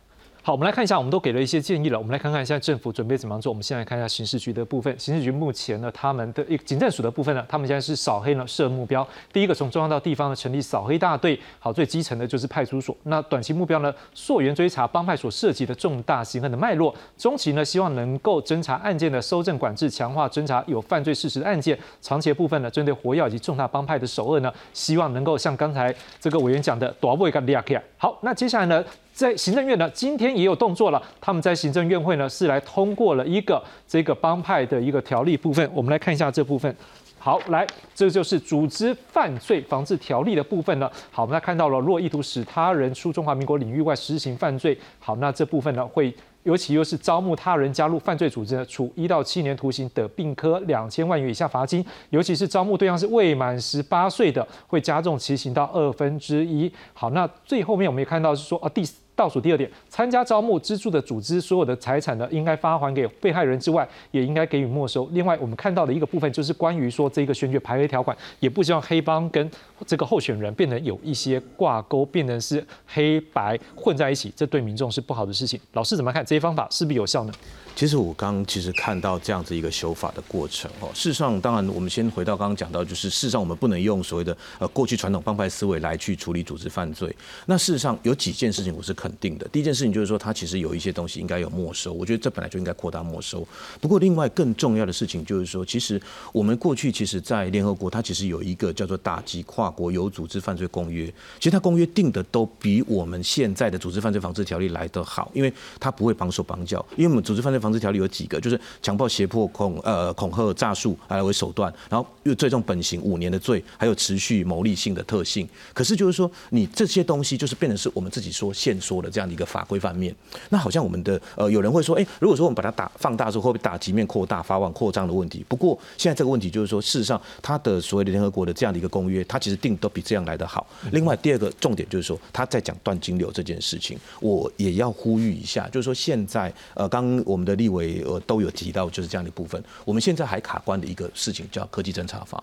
[0.42, 1.98] 好，我们来看一下，我们都给了一些建议了。
[1.98, 3.52] 我们来看看现在政府准备怎么样做。
[3.52, 4.98] 我们先来看一下刑事局的部分。
[4.98, 9.06] 刑事局目前呢，他们的一警政署的部分呢，他们现在是扫黑呢设目标。
[9.34, 11.38] 第一个，从中央到地方呢，成立扫黑大队。
[11.58, 12.96] 好，最基层的就是派出所。
[13.02, 16.94] 那短期目标呢，溯源追查帮派所涉及的重大刑案的脉络。
[17.18, 21.78] 中期呢，希望能够侦查案件的收证管制，强化侦查有犯罪事实的案件。
[22.00, 27.78] 长期的部分呢，针对活跃以及重大帮派的首恶呢，希望能够像刚才这个委员讲的，多不一个利亚克。
[27.98, 28.82] 好，那接下来呢？
[29.12, 31.02] 在行政院呢，今天也有动作了。
[31.20, 35.70] 他们在行政院会呢，是来通过了一个这个帮派的一个条例部分。
[35.74, 36.74] 我们来看一下这部分。
[37.18, 40.90] 好，来，这就是组织犯罪防治条例的部分呢。
[41.10, 46.14] 好，我们来看到了，若意图使他人出中华民国领域外实行犯罪，好，那这部分呢会。
[46.42, 51.84] 尤其又是招募他人加入犯罪组织，处一到七年徒刑的，并科两千万元以下罚金。
[52.08, 56.72] 尤其是招募对象是未满十八岁的，会加重其刑到二分之一。
[56.94, 58.82] 好，那最后面我们也看到是说，啊，第
[59.20, 65.06] 倒数第二点，参加招募资助的组织所有的财产呢，应该发还给被害人之外，也应该给予没收。
[65.12, 69.50] 另外，我们看到的一个部分就是关于说这个选举排黑条款，也不希望黑帮跟
[69.84, 75.60] 这个候选人变得有一些挂钩，变成是黑白混在一起，这对民众是不好的事情。
[75.74, 77.32] 老师怎么看这些方法是不是有效呢？
[77.80, 80.90] 其实我刚其实看到这样子一个修法的过程哦。
[80.92, 87.16] 事实上，当然我们先回到刚刚讲到，就是事实上我们不能用所谓的呃过去传统帮派思维来去处理组织犯罪。
[87.46, 89.48] 那事实上有几件事情我是肯定的。
[89.48, 93.48] 第一件事情就是说，它其实有一些东西应该有没收，我觉得这本来就应该扩大没收。
[93.80, 95.98] 不过另外更重要的事情就是说，其实
[96.34, 101.06] 我们过去其实在联合国，它其实有一个叫做打击跨国有组织犯罪公约。
[101.38, 106.84] 其实它公约定的都比我们现在的组织犯罪防治条例来得好，因为它不会绑手绑脚。
[106.98, 115.48] 因为我们组织犯罪防治条例有几个，就是强暴、胁迫、恐呃恐吓、诈术来为手段，然后又最重本刑五年的罪，还有持续牟利性的特性。
[115.72, 120.14] 可是就是说，你这些东西就是变成是我们自己说现说的这样的一个法规范面。
[120.48, 125.44] 那好像我们的呃有人会说，哎，如果说我们把它打放大之后，会不会打击面扩大、发往扩张的问题？
[125.48, 130.66] 不过现在这个问题就是说，事实上它的所谓的联合国的这样的一个公约，它其实定都比这样来得好。
[130.92, 142.42] 另外第二个重点就是说，他在讲断金流这件事情，我也要呼吁一下，就是说现在呃刚我们的立委呃都有提到就是这样的部分，我们现在还卡关的一个事情叫科技侦查法。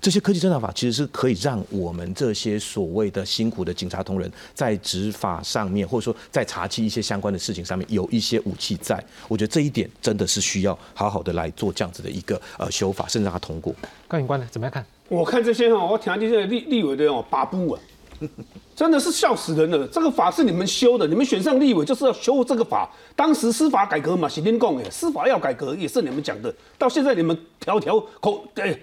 [0.00, 9.02] 这些科技侦查法其实是可以让我们这些所谓的辛苦的警察同仁在执法上面，或者说在查缉一些相关的事情上面有一些武器在。
[9.26, 13.74] 我觉得这一点真的是需要好好的来做这样子的一个呃修法，甚至让它通过。
[14.06, 14.46] 高警官呢？
[14.52, 14.86] 怎么样看？
[15.08, 17.80] 我看这些哈，我听这些立立委的哦把布啊，
[18.74, 19.86] 真的是笑死人了。
[19.88, 22.90] 这个法是你们修的，你们选上立委就是要修这个法。
[23.14, 26.54] 当时司法改革嘛，是您讲的，司法要改革也是你们讲的。
[26.76, 28.82] 到现在你们条条口对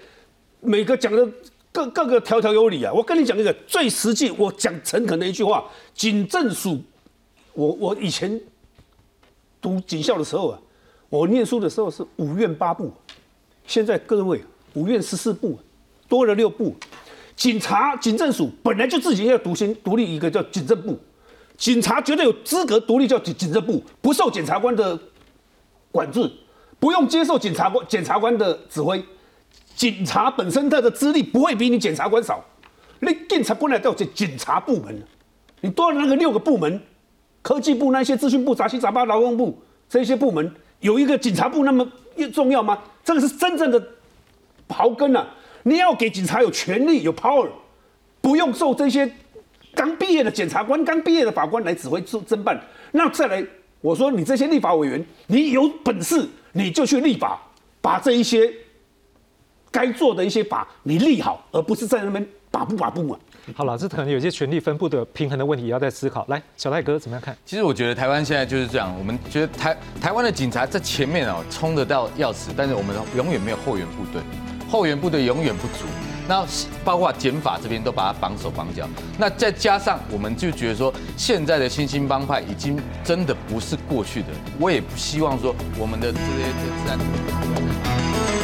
[0.61, 1.27] 每个讲的
[1.71, 2.91] 各各个条条有理啊。
[2.93, 6.79] 我跟你讲一个最实际，我讲诚恳的一句话：警政署，
[7.53, 8.39] 我我以前
[9.61, 10.59] 读警校的时候啊，
[11.09, 12.91] 我念书的时候是五院八部，
[13.67, 14.41] 现在各位
[14.73, 15.59] 五院十四部，
[16.07, 16.75] 多了六部。
[17.36, 20.97] 警察警政署本来就自己要独行独立一个叫警政部，
[21.57, 24.97] 警察绝对有资格独立叫警警政部，不受检察官的
[25.91, 26.31] 管制，
[26.79, 29.03] 不用接受检察官检察官的指挥。
[29.75, 32.43] 警察本身他的资历不会比你检察官少，
[33.01, 35.03] 你警察本来叫警警察部门，
[35.59, 36.81] 你多了那个六个部门，
[37.41, 41.86] 科技部那些资讯部、杂七杂八劳动部这些部门，有一个警察部那么
[42.33, 42.81] 重要吗？
[43.03, 43.81] 这个是真正的
[44.69, 45.27] 刨根啊！
[45.68, 47.49] 你要给警察有权利、有 power，
[48.22, 49.11] 不用受这些
[49.74, 52.59] 刚毕业的检察官、刚毕业的法官来指挥侦侦办。
[52.91, 53.43] 那再来，
[53.82, 57.41] 我说你这些立法委员，你有本事你就去立法，
[57.82, 58.47] 把这一些
[59.72, 63.18] 该做的一些法你立好，而不是在那边把不把不嘛。
[63.55, 66.24] 好了，这可能有些权力分布的平衡的问题，也要再思考。
[66.30, 67.36] 来，小戴哥怎么样看？
[67.43, 74.22] 其实我觉得台湾现在就是这样，我们觉得台台湾的警察在前面哦冲得到要死，但是我们永远没有后援部队。
[74.76, 75.86] 后援部队永远不足，
[76.28, 76.45] 那
[76.84, 78.86] 包括减法这边都把它绑手绑脚，
[79.17, 84.28] 那再加上我们就觉得说，现在的新兴帮派已经真的不是过去的，
[84.59, 86.26] 我也不希望说我们的这些
[86.59, 88.34] 治安。